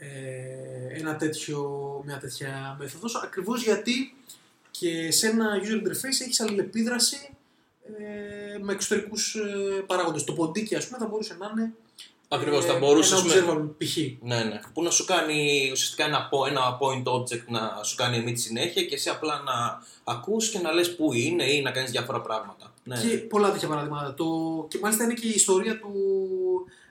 ε, 0.04 1.00
ένα 1.00 1.16
τέτοιο, 1.16 1.62
μια 2.06 2.18
τέτοια 2.18 2.76
μέθοδος, 2.80 3.16
ακριβώς 3.16 3.64
γιατί 3.64 4.16
και 4.72 5.12
σε 5.12 5.28
ένα 5.28 5.62
user 5.64 5.88
interface 5.88 6.22
έχεις 6.22 6.40
αλληλεπίδραση 6.40 7.30
ε, 7.98 8.58
με 8.58 8.74
εξωτερικούς 8.74 9.36
ε, 9.36 9.82
παράγοντες. 9.86 10.24
Το 10.24 10.34
ποντίκι, 10.34 10.76
ας 10.76 10.86
πούμε, 10.88 10.98
θα 10.98 11.06
μπορούσε 11.06 11.36
να 11.40 11.52
είναι 11.52 11.74
Ακριβώς, 12.34 12.65
θα 12.65 12.74
ε, 12.74 12.78
μπορούσες 12.78 13.24
ένα 13.24 13.34
observable 13.34 13.70
π.χ. 13.78 13.98
Ναι, 14.22 14.44
ναι. 14.44 14.60
Που 14.74 14.84
να 14.84 14.89
σου 14.89 15.06
κάνει 15.06 15.70
ουσιαστικά 15.72 16.06
ένα, 16.06 16.30
po- 16.32 16.48
ένα 16.50 16.78
point 16.82 17.04
object 17.04 17.46
να 17.48 17.84
σου 17.84 17.96
κάνει 17.96 18.24
emit 18.26 18.38
συνέχεια 18.38 18.84
και 18.84 18.96
εσύ 18.96 19.10
απλά 19.10 19.41
να 19.41 19.84
ακούς 20.04 20.50
και 20.50 20.60
να 20.60 20.72
λες 20.72 20.96
πού 20.96 21.13
είναι 21.13 21.44
ή 21.44 21.62
να 21.62 21.72
κάνεις 21.72 21.91
διάφορα 21.91 22.22
πράγματα. 22.22 22.74
Ναι. 22.84 23.02
Και 23.02 23.17
πολλά 23.17 23.52
τέτοια 23.52 23.67
παραδείγματα. 23.67 24.13
Το... 24.13 24.26
Και 24.70 24.80
μάλιστα 24.82 25.04
είναι 25.04 25.13
και 25.13 25.28
η 25.28 25.34
ιστορία 25.36 25.80
του 25.80 25.94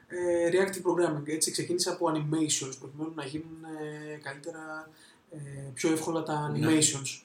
ε, 0.08 0.50
reactive 0.52 0.90
programming. 0.90 1.22
Έτσι, 1.26 1.50
ξεκίνησε 1.50 1.90
από 1.90 2.06
animations 2.14 2.72
προκειμένου 2.80 3.12
να 3.14 3.24
γίνουν 3.24 3.64
ε, 3.80 4.16
καλύτερα, 4.22 4.90
ε, 5.32 5.38
πιο 5.74 5.92
εύκολα 5.92 6.22
τα 6.22 6.52
Ναι. 6.56 6.66
animations 6.68 7.20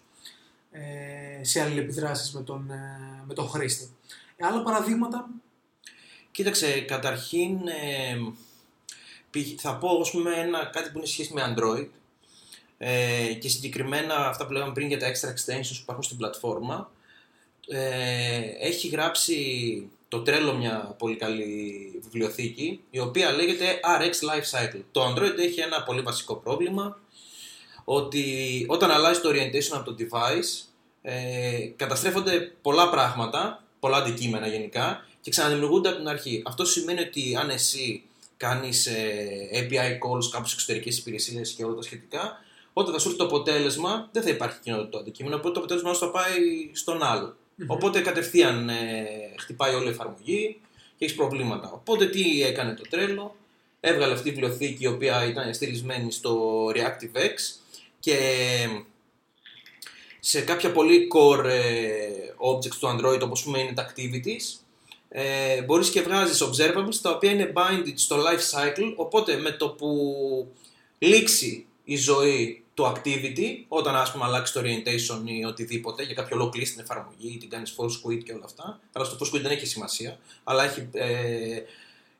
ε, 0.71 1.43
σε 1.43 1.61
αλληλεπιδράσεις 1.61 2.31
με 2.33 2.41
τον, 2.41 2.69
ε, 2.71 3.23
με 3.27 3.33
τον 3.33 3.47
χρήστη. 3.49 3.89
Ε, 4.37 4.45
άλλα 4.45 4.63
παραδείγματα, 4.63 5.29
Κοίταξε, 6.35 6.79
καταρχήν 6.79 7.67
ε, 7.67 8.17
π- 9.31 9.59
θα 9.59 9.75
πω 9.75 9.99
ας 10.01 10.11
πούμε, 10.11 10.33
ένα, 10.35 10.65
κάτι 10.73 10.89
που 10.89 10.97
είναι 10.97 11.07
σχέση 11.07 11.33
με 11.33 11.55
Android 11.55 11.87
ε, 12.77 13.33
και 13.33 13.49
συγκεκριμένα 13.49 14.27
αυτά 14.27 14.45
που 14.45 14.51
λέγαμε 14.51 14.73
πριν 14.73 14.87
για 14.87 14.99
τα 14.99 15.07
extra 15.07 15.27
extensions 15.27 15.67
που 15.69 15.81
υπάρχουν 15.81 16.03
στην 16.03 16.17
πλατφόρμα 16.17 16.91
ε, 17.67 18.39
έχει 18.59 18.87
γράψει 18.87 19.37
το 20.07 20.21
τρέλο 20.21 20.53
μια 20.53 20.95
πολύ 20.97 21.15
καλή 21.15 21.99
βιβλιοθήκη 22.03 22.81
η 22.89 22.99
οποία 22.99 23.31
λέγεται 23.31 23.79
RX 23.99 24.13
Life 24.29 24.59
Cycle. 24.59 24.81
Το 24.91 25.05
Android 25.05 25.37
έχει 25.37 25.59
ένα 25.59 25.83
πολύ 25.83 26.01
βασικό 26.01 26.35
πρόβλημα 26.35 26.99
ότι 27.83 28.65
όταν 28.69 28.91
αλλάζει 28.91 29.19
το 29.19 29.29
orientation 29.29 29.71
από 29.71 29.93
το 29.93 29.95
device 29.99 30.65
ε, 31.01 31.69
καταστρέφονται 31.75 32.51
πολλά 32.61 32.89
πράγματα, 32.89 33.63
πολλά 33.79 33.97
αντικείμενα 33.97 34.47
γενικά 34.47 35.05
και 35.25 35.31
ξαναδημιουργούνται 35.31 35.89
από 35.89 35.97
την 35.97 36.07
αρχή. 36.07 36.41
Αυτό 36.45 36.65
σημαίνει 36.65 36.99
ότι 36.99 37.35
αν 37.35 37.49
εσύ 37.49 38.03
κάνεις 38.37 38.85
ε, 38.85 39.49
API 39.53 39.91
calls 39.91 40.25
κάπου 40.31 40.47
σε 40.47 40.53
εξωτερικές 40.53 40.97
υπηρεσίες 40.97 41.51
και 41.51 41.63
όλα 41.63 41.75
τα 41.75 41.81
σχετικά, 41.81 42.39
όταν 42.73 42.93
θα 42.93 42.99
σου 42.99 43.07
έρθει 43.07 43.19
το 43.19 43.25
αποτέλεσμα 43.25 44.09
δεν 44.11 44.23
θα 44.23 44.29
υπάρχει 44.29 44.57
εκείνο 44.59 44.87
το 44.87 44.97
αντικείμενο, 44.97 45.35
οπότε 45.35 45.53
το 45.53 45.59
αποτέλεσμα 45.59 45.93
σου 45.93 45.99
θα 45.99 46.11
πάει 46.11 46.69
στον 46.73 47.03
άλλο. 47.03 47.35
Οπότε 47.67 48.01
κατευθείαν 48.01 48.69
ε, 48.69 48.75
χτυπάει 49.37 49.73
όλη 49.75 49.85
η 49.87 49.89
εφαρμογή 49.89 50.59
και 50.97 51.05
έχεις 51.05 51.15
προβλήματα. 51.15 51.71
Οπότε 51.73 52.05
τι 52.05 52.43
έκανε 52.43 52.73
το 52.73 52.83
τρέλο, 52.89 53.35
έβγαλε 53.79 54.13
αυτή 54.13 54.29
η 54.29 54.31
βιβλιοθήκη 54.31 54.83
η 54.83 54.87
οποία 54.87 55.25
ήταν 55.25 55.53
στηρισμένη 55.53 56.11
στο 56.11 56.65
ReactiveX 56.67 57.59
και 57.99 58.17
σε 60.19 60.41
κάποια 60.41 60.71
πολύ 60.71 61.07
core 61.13 61.45
ε, 61.45 61.99
objects 62.51 62.75
του 62.79 62.87
Android 62.87 63.21
όπως 63.21 63.43
πούμε 63.43 63.59
είναι 63.59 63.73
τα 63.73 63.93
activities 63.93 64.64
ε, 65.17 65.61
μπορείς 65.61 65.89
και 65.89 66.01
βγάζεις 66.01 66.43
observables 66.43 66.95
τα 67.01 67.09
οποία 67.09 67.31
είναι 67.31 67.53
binded 67.55 67.93
στο 67.95 68.15
life 68.17 68.57
cycle 68.57 68.93
οπότε 68.95 69.37
με 69.37 69.51
το 69.51 69.69
που 69.69 69.87
λήξει 70.97 71.65
η 71.83 71.95
ζωή 71.95 72.63
του 72.73 72.83
activity 72.83 73.63
όταν 73.67 73.95
ας 73.95 74.11
πούμε 74.11 74.25
αλλάξει 74.25 74.53
το 74.53 74.61
orientation 74.63 75.21
ή 75.23 75.43
οτιδήποτε 75.43 76.03
για 76.03 76.13
κάποιο 76.13 76.37
λόγο 76.37 76.49
κλείσει 76.49 76.71
την 76.73 76.81
εφαρμογή 76.81 77.33
ή 77.33 77.37
την 77.37 77.49
κάνεις 77.49 77.75
force 77.77 78.09
quit 78.09 78.23
και 78.23 78.33
όλα 78.33 78.45
αυτά 78.45 78.79
αλλά 78.91 79.05
στο 79.05 79.17
force 79.19 79.35
quit 79.35 79.41
δεν 79.41 79.51
έχει 79.51 79.65
σημασία 79.65 80.19
αλλά 80.43 80.63
έχει 80.63 80.89
ε, 80.93 81.61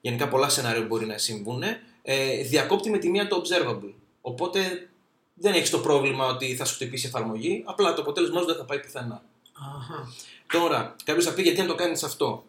γενικά 0.01 0.27
πολλά 0.27 0.49
σενάρια 0.49 0.81
που 0.81 0.87
μπορεί 0.87 1.05
να 1.05 1.17
συμβούν 1.17 1.63
ε, 2.01 2.41
διακόπτει 2.43 2.89
με 2.89 2.97
τη 2.97 3.09
μία 3.09 3.27
το 3.27 3.41
observable 3.41 3.93
οπότε 4.21 4.89
δεν 5.33 5.53
έχεις 5.53 5.69
το 5.69 5.79
πρόβλημα 5.79 6.25
ότι 6.25 6.55
θα 6.55 6.65
σου 6.65 6.73
χτυπήσει 6.73 7.05
η 7.05 7.09
εφαρμογή, 7.09 7.63
απλά 7.65 7.93
το 7.93 8.01
αποτέλεσμα 8.01 8.39
σου 8.39 8.45
δεν 8.45 8.55
θα 8.55 8.65
πάει 8.65 8.79
πουθενά. 8.79 9.23
Αχα. 9.77 10.13
Τώρα, 10.51 10.95
κάποιος 11.03 11.25
θα 11.25 11.33
πει 11.33 11.41
γιατί 11.41 11.61
να 11.61 11.67
το 11.67 11.75
κάνεις 11.75 12.03
αυτό; 12.03 12.43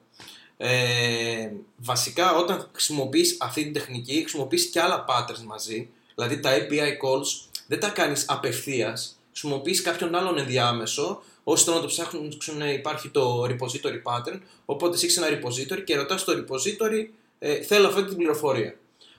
Ε, 0.56 1.50
βασικά, 1.76 2.36
όταν 2.36 2.68
χρησιμοποιείς 2.72 3.36
αυτή 3.40 3.62
την 3.62 3.72
τεχνική, 3.72 4.20
χρησιμοποιείς 4.20 4.66
και 4.66 4.80
άλλα 4.80 5.04
patterns 5.08 5.44
μαζί. 5.46 5.88
Δηλαδή, 6.14 6.40
τα 6.40 6.50
API 6.54 7.04
calls 7.04 7.26
δεν 7.66 7.80
τα 7.80 7.88
κάνεις 7.88 8.24
απευθείας. 8.28 9.20
Χρησιμοποιείς 9.28 9.82
κάποιον 9.82 10.14
άλλον 10.14 10.38
ενδιάμεσο, 10.38 11.22
ώστε 11.44 11.70
να 11.70 11.80
το 11.80 11.86
ψάχνουν 11.86 12.32
υπάρχει 12.74 13.08
το 13.08 13.42
repository 13.42 14.02
pattern. 14.02 14.40
Οπότε, 14.64 14.94
εσύ 14.94 15.04
έχεις 15.04 15.16
ένα 15.16 15.28
repository 15.28 15.84
και 15.84 15.96
ρωτάς 15.96 16.20
στο 16.20 16.32
repository, 16.32 17.06
ε, 17.38 17.62
θέλω 17.62 17.86
αυτή 17.86 18.04
την 18.04 18.16
πληροφορία. 18.16 18.74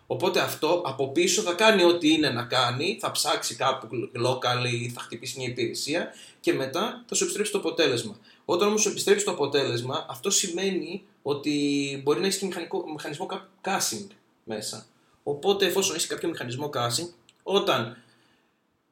Οπότε 0.08 0.40
αυτό 0.40 0.82
από 0.86 1.08
πίσω 1.12 1.42
θα 1.42 1.54
κάνει 1.54 1.84
ό,τι 1.84 2.14
είναι 2.14 2.30
να 2.30 2.44
κάνει, 2.44 2.98
θα 3.02 3.12
ψάξει 3.12 3.56
κάπου 3.56 3.88
local 4.26 4.72
ή 4.72 4.90
θα 4.90 5.02
χτυπήσει 5.02 5.38
μια 5.38 5.48
υπηρεσία 5.48 6.14
και 6.40 6.54
μετά 6.54 7.04
θα 7.08 7.16
σου 7.16 7.24
επιστρέψει 7.24 7.52
το 7.52 7.58
αποτέλεσμα. 7.58 8.18
Όταν 8.50 8.68
όμως 8.68 8.82
σου 8.82 8.90
επιστρέψει 8.90 9.26
το 9.26 9.32
αποτέλεσμα, 9.32 10.06
αυτό 10.10 10.30
σημαίνει 10.30 11.04
ότι 11.22 11.56
μπορεί 12.04 12.20
να 12.20 12.26
έχεις 12.26 12.40
και 12.40 12.46
μηχανικό, 12.46 12.84
μηχανισμό 12.92 13.28
caching 13.64 14.08
μέσα. 14.44 14.86
Οπότε 15.24 15.66
εφόσον 15.66 15.96
έχεις 15.96 16.08
κάποιο 16.08 16.30
μηχανισμό 16.30 16.70
caching, 16.74 17.08
όταν 17.44 17.98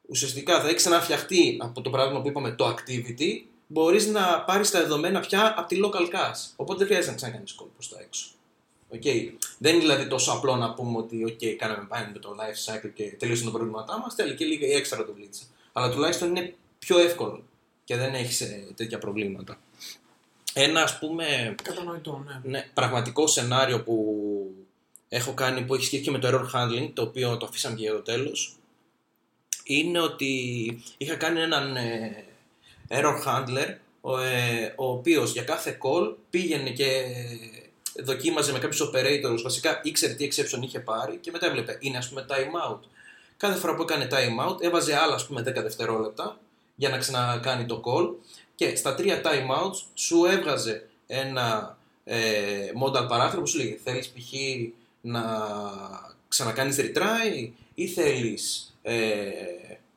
ουσιαστικά 0.07 0.61
θα 0.61 0.67
έχεις 0.67 0.75
ξαναφτιαχτεί 0.75 1.57
από 1.61 1.81
το 1.81 1.89
πράγμα 1.89 2.21
που 2.21 2.27
είπαμε 2.27 2.51
το 2.51 2.75
activity, 2.75 3.41
μπορείς 3.67 4.07
να 4.07 4.41
πάρεις 4.41 4.71
τα 4.71 4.79
δεδομένα 4.79 5.19
πια 5.19 5.53
από 5.57 5.67
τη 5.67 5.79
local 5.83 6.13
cache. 6.13 6.51
Οπότε 6.55 6.77
δεν 6.77 6.87
χρειάζεται 6.87 7.11
να 7.11 7.17
ξανακάνεις 7.17 7.55
call 7.61 7.67
προς 7.73 7.89
τα 7.89 7.99
έξω. 8.01 8.27
Okay. 8.93 9.31
Δεν 9.57 9.73
είναι 9.73 9.83
δηλαδή 9.83 10.07
τόσο 10.07 10.31
απλό 10.31 10.55
να 10.55 10.73
πούμε 10.73 10.97
ότι 10.97 11.25
okay, 11.27 11.55
κάναμε 11.57 11.85
πάνε 11.87 12.09
με 12.13 12.19
το 12.19 12.35
life 12.39 12.73
cycle 12.73 12.91
και 12.93 13.15
τελείωσαν 13.19 13.45
τα 13.45 13.51
προβλήματά 13.51 13.99
μας. 13.99 14.15
Θέλει 14.15 14.35
και 14.35 14.45
λίγα 14.45 14.77
έξτρα 14.77 15.05
δουλίτσα. 15.05 15.43
Αλλά 15.73 15.89
τουλάχιστον 15.89 16.29
είναι 16.29 16.55
πιο 16.79 16.99
εύκολο 16.99 17.43
και 17.85 17.95
δεν 17.95 18.13
έχεις 18.13 18.43
τέτοια 18.75 18.97
προβλήματα. 18.97 19.57
Ένα 20.53 20.81
ας 20.81 20.99
πούμε 20.99 21.55
Κατανοητό, 21.63 22.23
ναι. 22.25 22.49
ναι, 22.49 22.69
πραγματικό 22.73 23.27
σενάριο 23.27 23.83
που 23.83 24.25
έχω 25.09 25.33
κάνει 25.33 25.61
που 25.61 25.75
έχει 25.75 25.85
σχέση 25.85 26.03
και 26.03 26.11
με 26.11 26.19
το 26.19 26.27
error 26.27 26.55
handling, 26.55 26.91
το 26.93 27.01
οποίο 27.01 27.37
το 27.37 27.45
αφήσαμε 27.45 27.75
και 27.75 27.81
για 27.81 27.91
το 27.91 28.01
τέλος, 28.01 28.55
είναι 29.63 29.99
ότι 29.99 30.33
είχα 30.97 31.15
κάνει 31.15 31.39
έναν 31.39 31.75
ε, 31.75 32.23
error 32.87 33.23
handler, 33.25 33.75
ο, 34.01 34.19
ε, 34.19 34.73
ο 34.77 34.91
οποίος 34.91 35.31
για 35.31 35.43
κάθε 35.43 35.77
call 35.81 36.15
πήγαινε 36.29 36.69
και 36.69 37.03
δοκίμαζε 38.03 38.51
με 38.51 38.59
κάποιους 38.59 38.89
operators, 38.89 39.41
βασικά 39.43 39.81
ήξερε 39.83 40.13
τι 40.13 40.27
exception 40.31 40.61
είχε 40.61 40.79
πάρει 40.79 41.17
και 41.17 41.31
μετά 41.31 41.45
έβλεπε, 41.45 41.77
είναι 41.79 41.97
ας 41.97 42.09
πούμε 42.09 42.25
time 42.29 42.71
out. 42.71 42.79
Κάθε 43.37 43.59
φορά 43.59 43.75
που 43.75 43.81
έκανε 43.81 44.07
time 44.11 44.49
out 44.49 44.61
έβαζε 44.61 44.95
άλλα 44.95 45.15
ας 45.15 45.27
πούμε 45.27 45.41
10 45.41 45.43
δευτερόλεπτα 45.43 46.39
για 46.75 46.89
να 46.89 46.97
ξανακάνει 46.97 47.65
το 47.65 47.81
call 47.85 48.09
και 48.55 48.75
στα 48.75 48.95
τρία 48.95 49.21
time 49.23 49.63
outs 49.63 49.77
σου 49.93 50.25
έβγαζε 50.25 50.89
ένα 51.07 51.77
ε, 52.03 52.71
modal 52.83 53.07
παράθυρο 53.07 53.41
που 53.41 53.47
σου 53.47 53.57
λέγει 53.57 53.79
θέλεις 53.83 54.09
π.χ. 54.09 54.33
να 55.01 55.23
ξανακάνεις 56.27 56.77
retry 56.79 57.49
ή 57.73 57.87
θέλεις 57.87 58.75
ε, 58.81 59.29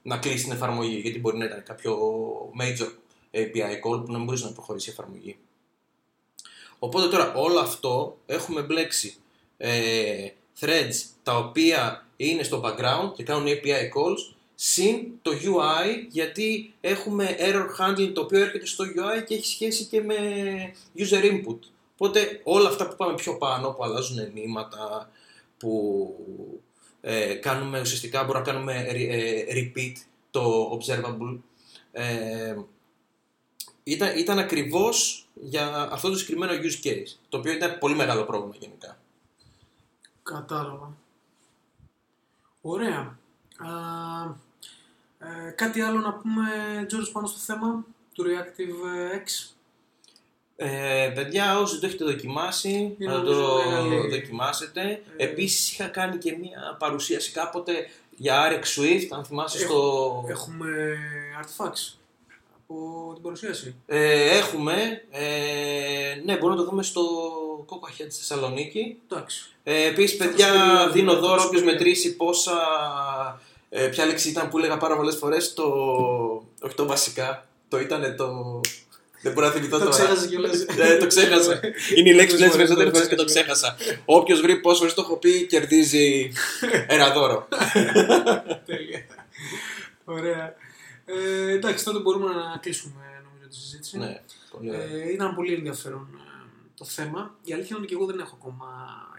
να 0.02 0.16
κλείσεις 0.16 0.42
την 0.42 0.52
εφαρμογή 0.52 0.96
γιατί 0.96 1.20
μπορεί 1.20 1.38
να 1.38 1.44
ήταν 1.44 1.62
κάποιο 1.62 1.98
major 2.60 2.88
API 3.32 3.72
call 3.84 4.04
που 4.04 4.12
να 4.12 4.16
μην 4.16 4.24
μπορείς 4.24 4.42
να 4.42 4.52
προχωρήσει 4.52 4.90
η 4.90 4.92
εφαρμογή. 4.92 5.38
Οπότε 6.78 7.08
τώρα 7.08 7.34
όλο 7.34 7.58
αυτό 7.58 8.16
έχουμε 8.26 8.62
μπλέξει 8.62 9.16
ε, 9.56 10.28
threads 10.60 10.94
τα 11.22 11.36
οποία 11.36 12.06
είναι 12.16 12.42
στο 12.42 12.62
background 12.64 13.12
και 13.14 13.22
κάνουν 13.22 13.46
API 13.46 13.88
calls 13.94 14.34
συν 14.60 15.08
το 15.22 15.30
UI 15.30 16.06
γιατί 16.08 16.74
έχουμε 16.80 17.36
error 17.38 17.66
handling 17.78 18.12
το 18.14 18.20
οποίο 18.20 18.38
έρχεται 18.40 18.66
στο 18.66 18.84
UI 18.84 19.24
και 19.26 19.34
έχει 19.34 19.46
σχέση 19.46 19.84
και 19.84 20.02
με 20.02 20.16
user 20.96 21.22
input. 21.22 21.58
Οπότε 21.94 22.40
όλα 22.44 22.68
αυτά 22.68 22.88
που 22.88 22.96
πάμε 22.96 23.14
πιο 23.14 23.36
πάνω 23.36 23.70
που 23.70 23.84
αλλάζουν 23.84 24.18
ενήματα, 24.18 25.10
που 25.58 26.14
ε, 27.00 27.34
κάνουμε 27.34 27.80
ουσιαστικά 27.80 28.24
μπορούμε 28.24 28.44
να 28.44 28.52
κάνουμε 28.52 28.86
ε, 28.88 29.44
repeat 29.50 29.92
το 30.30 30.70
observable 30.78 31.38
ε, 31.92 32.56
ήταν, 33.82 34.18
ήταν 34.18 34.38
ακριβώς 34.38 35.26
για 35.34 35.88
αυτό 35.92 36.10
το 36.10 36.16
συγκεκριμένο 36.16 36.52
use 36.52 36.86
case 36.86 37.16
το 37.28 37.38
οποίο 37.38 37.52
ήταν 37.52 37.78
πολύ 37.78 37.94
μεγάλο 37.94 38.24
πρόβλημα 38.24 38.54
γενικά. 38.58 38.98
Κατάλαβα. 40.22 40.96
Ωραία. 42.60 43.18
Α, 43.58 44.47
ε, 45.18 45.50
κάτι 45.50 45.80
άλλο 45.80 46.00
να 46.00 46.12
πούμε, 46.12 46.44
George, 46.90 47.08
πάνω 47.12 47.26
στο 47.26 47.38
θέμα 47.38 47.84
του 48.14 48.24
Reactive 48.24 49.16
X; 49.16 49.52
Ε, 50.60 51.12
παιδιά, 51.14 51.58
όσοι 51.58 51.80
το 51.80 51.86
έχετε 51.86 52.04
δοκιμάσει, 52.04 52.94
Είναι 52.98 53.12
να 53.12 53.18
νομίζω 53.18 53.40
το 53.40 53.62
μεγάλη- 53.68 54.08
δοκιμάσετε. 54.20 55.02
Ε, 55.16 55.24
Επίσης 55.24 55.72
είχα 55.72 55.86
κάνει 55.86 56.18
και 56.18 56.36
μία 56.40 56.76
παρουσίαση 56.78 57.32
κάποτε 57.32 57.72
για 58.16 58.50
RX 58.52 58.80
Swift, 58.80 59.06
αν 59.10 59.24
θυμάσαι 59.24 59.58
στο... 59.58 60.24
Έχουμε 60.28 60.96
artifacts 61.42 61.92
από 62.68 63.10
την 63.14 63.22
παρουσίαση. 63.22 63.74
Ε, 63.86 64.36
έχουμε, 64.38 65.02
ε, 65.10 66.20
ναι, 66.24 66.36
μπορούμε 66.36 66.58
να 66.58 66.64
το 66.64 66.70
δούμε 66.70 66.82
στο 66.82 67.02
Coca 67.68 67.88
Head 67.88 68.06
στη 68.08 68.18
Θεσσαλονίκη. 68.18 68.98
Εντάξει. 69.10 69.50
Ε, 69.62 69.84
Επίσης, 69.86 70.16
Θα 70.16 70.24
το 70.24 70.30
παιδιά, 70.30 70.46
σχολιάζουμε, 70.46 70.92
δίνω 70.92 71.12
θα 71.12 71.18
το 71.20 71.26
δώρο 71.26 71.32
όποιος 71.34 71.44
σχολιάζουμε. 71.46 71.72
μετρήσει 71.72 72.16
πόσα. 72.16 72.56
Ε, 73.70 73.86
ποια 73.88 74.06
λέξη 74.06 74.28
ήταν 74.28 74.48
που 74.48 74.58
έλεγα 74.58 74.76
πάρα 74.76 74.96
πολλές 74.96 75.16
φορές. 75.16 75.54
Το. 75.54 75.64
Όχι 76.60 76.74
το 76.74 76.86
βασικά. 76.86 77.46
Το 77.68 77.80
ήταν 77.80 78.16
το. 78.16 78.60
Δεν 79.22 79.32
μπορώ 79.32 79.46
να 79.46 79.52
θυμηθώ 79.52 79.78
Το 79.78 79.84
τώρα. 79.84 79.96
ξέχασες 79.96 80.28
κιόλας. 80.28 80.64
Ναι, 80.76 80.96
το 80.96 81.06
ξέχασα. 81.06 81.60
Είναι 81.96 82.10
η 82.10 82.12
λέξη 82.12 82.34
που 82.34 82.40
λέει 82.40 82.48
τι 82.48 82.54
Φορές, 82.54 82.56
περισσότερες 82.56 82.92
το 82.92 82.94
φορές 82.94 83.08
και 83.08 83.14
το 83.14 83.24
ξέχασα. 83.24 83.74
ξέχασα. 83.78 84.02
Όποιος 84.04 84.40
βρει 84.40 84.60
πόσες 84.60 84.78
φορές 84.78 84.94
το 84.94 85.00
έχω 85.02 85.16
πει, 85.16 85.46
κερδίζει 85.46 86.32
ένα 86.86 87.12
δώρο. 87.12 87.48
Τέλεια. 88.66 89.04
Ωραία. 90.04 90.54
Ε, 91.04 91.50
εντάξει, 91.52 91.84
τότε 91.84 91.98
μπορούμε 91.98 92.32
να 92.32 92.58
κλείσουμε 92.60 93.02
νομίζω 93.24 93.48
τη 93.48 93.56
συζήτηση. 93.56 93.98
ναι, 93.98 94.20
πολύ 94.50 94.68
ωραία. 94.70 94.82
Ε, 94.82 95.12
ήταν 95.12 95.34
πολύ 95.34 95.54
ενδιαφέρον 95.54 96.08
ε, 96.14 96.48
το 96.74 96.84
θέμα. 96.84 97.34
Η 97.44 97.52
αλήθεια 97.52 97.68
είναι 97.76 97.78
ότι 97.78 97.86
και 97.86 97.94
εγώ 97.94 98.06
δεν 98.06 98.18
έχω 98.18 98.38
ακόμα 98.40 98.66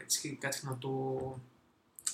έτσι, 0.01 0.37
κάτι 0.41 0.59
να 0.63 0.77
το, 0.77 0.89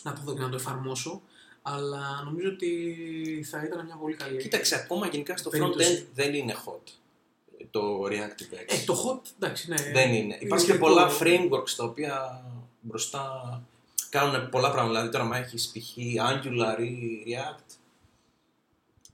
να 0.03 0.13
το 0.13 0.21
δω 0.25 0.33
και 0.33 0.41
να 0.41 0.49
το 0.49 0.55
εφαρμόσω. 0.55 1.21
Αλλά 1.67 2.21
νομίζω 2.25 2.49
ότι 2.49 3.45
θα 3.49 3.63
ήταν 3.63 3.85
μια 3.85 3.95
πολύ 3.95 4.15
καλή 4.15 4.37
Κοίταξε, 4.37 4.75
ακόμα 4.75 5.07
γενικά 5.07 5.37
στο 5.37 5.49
περίπτωση. 5.49 5.97
front-end 6.01 6.07
δεν 6.13 6.33
είναι 6.33 6.55
hot 6.65 6.91
το 7.71 8.03
Reactive 8.05 8.53
X. 8.53 8.65
Ε, 8.67 8.83
το 8.85 8.93
hot, 9.23 9.27
εντάξει, 9.39 9.69
ναι. 9.69 9.91
Δεν 9.93 10.13
είναι. 10.13 10.33
Υπάρχουν 10.39 10.49
και 10.49 10.57
σχετικό. 10.73 10.85
πολλά 10.87 11.09
frameworks 11.19 11.69
τα 11.77 11.83
οποία 11.83 12.43
μπροστά 12.81 13.61
κάνουν 14.09 14.49
πολλά 14.49 14.71
πράγματα. 14.71 14.99
Δηλαδή 14.99 15.17
τώρα, 15.17 15.23
αν 15.35 15.43
έχεις 15.43 15.67
π.χ. 15.71 15.97
Angular 16.29 16.79
ή 16.83 17.23
React, 17.27 17.75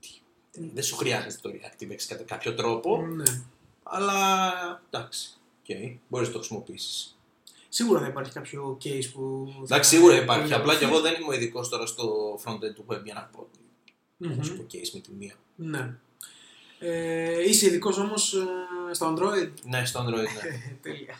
τι- 0.00 0.70
δεν 0.74 0.82
σου 0.82 0.96
χρειάζεται 0.96 1.36
το 1.42 1.50
Reactive 1.54 1.92
X 1.92 1.96
κατά 2.08 2.22
κάποιο 2.22 2.54
τρόπο, 2.54 3.06
Ναι. 3.06 3.24
αλλά 3.82 4.52
εντάξει. 4.90 5.30
Okay, 5.68 5.96
μπορείς 6.08 6.26
να 6.26 6.32
το 6.32 6.38
χρησιμοποιήσεις. 6.38 7.16
Σίγουρα 7.74 8.00
θα 8.00 8.06
υπάρχει 8.06 8.32
κάποιο 8.32 8.78
case 8.84 9.04
που. 9.12 9.46
θα- 9.54 9.60
Εντάξει, 9.62 9.94
σίγουρα 9.94 10.22
υπάρχει. 10.22 10.54
Απλά 10.54 10.76
και 10.76 10.84
εγώ 10.84 11.00
δεν 11.00 11.14
είμαι 11.14 11.26
ο 11.28 11.32
ειδικός 11.32 11.68
τώρα 11.68 11.86
στο 11.86 12.38
front-end 12.44 12.74
του 12.74 12.84
web 12.88 13.00
για 13.04 13.14
να 13.14 13.20
πω. 13.32 13.48
Μμμ. 14.16 14.36
Να 14.36 14.42
σου 14.42 14.56
πω 14.56 14.66
case 14.72 14.90
με 14.92 15.00
τη 15.00 15.10
μία. 15.18 15.34
Ναι. 15.54 15.94
Ε, 16.78 17.48
είσαι 17.48 17.66
ειδικός 17.66 17.98
όμως 17.98 18.34
στο 18.92 19.14
Android; 19.14 19.50
Ναι, 19.64 19.84
στο 19.84 20.00
Android, 20.00 20.12
ναι. 20.14 20.48
Ε, 20.48 20.76
Τέλεια. 20.82 21.18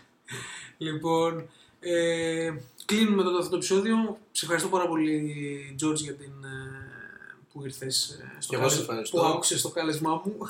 Λοιπόν, 0.78 1.48
ε, 1.80 2.52
κλείνουμε 2.84 3.22
τότε 3.22 3.38
αυτό 3.38 3.50
το 3.50 3.56
επεισόδιο. 3.56 4.18
Σε 4.32 4.44
ευχαριστώ 4.44 4.68
πάρα 4.68 4.86
πολύ, 4.88 5.76
George, 5.82 5.94
για 5.96 6.14
την, 6.14 6.32
ε, 6.44 7.36
που 7.52 7.64
ήρθες 7.64 8.08
ε, 8.08 8.36
στο 8.38 8.50
Και 8.54 8.56
εγώ 8.60 8.68
σε 8.68 8.74
κάλεσμα- 8.76 8.80
ευχαριστώ. 8.92 9.18
που 9.18 9.24
άκουσες 9.26 9.62
το 9.62 9.68
κάλεσμά 9.68 10.22
μου. 10.24 10.36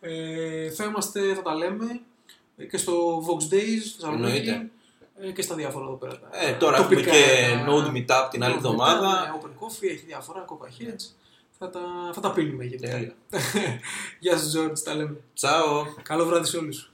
Ε, 0.00 0.70
θα 0.70 0.84
είμαστε, 0.84 1.34
θα 1.34 1.42
τα 1.42 1.54
λέμε 1.54 2.00
ε, 2.56 2.64
και 2.64 2.76
στο 2.76 3.24
Vox 3.26 3.42
Days, 3.54 3.80
στη 3.80 3.94
Θεσσαλονίκη, 4.00 4.26
Εννοείται. 4.48 4.50
ε, 4.50 4.70
ε, 5.20 5.30
και 5.30 5.42
στα 5.42 5.54
διάφορα 5.54 5.84
εδώ 5.84 5.94
πέρα. 5.94 6.20
Ε, 6.30 6.52
τώρα 6.52 6.76
έχουμε 6.76 7.00
και 7.00 7.10
Node 7.68 7.96
Meetup 7.96 8.28
την 8.30 8.44
άλλη 8.44 8.54
εβδομάδα. 8.54 9.20
Ναι, 9.20 9.40
Open 9.40 9.64
Coffee, 9.64 9.90
έχει 9.90 10.04
διάφορα, 10.06 10.44
Coca 10.48 10.82
Heads. 10.82 11.14
Θα 11.58 11.70
τα, 11.70 11.80
θα 12.12 12.20
τα 12.20 12.32
πίνουμε 12.32 12.64
γιατί. 12.64 12.86
Ναι. 12.86 13.14
Γεια 14.20 14.38
σα, 14.38 14.46
Τζόρτζ, 14.46 14.80
τα 14.80 14.94
λέμε. 14.94 15.16
Τσαο. 15.34 15.84
Καλό 16.02 16.24
βράδυ 16.24 16.46
σε 16.46 16.56
όλους. 16.56 16.90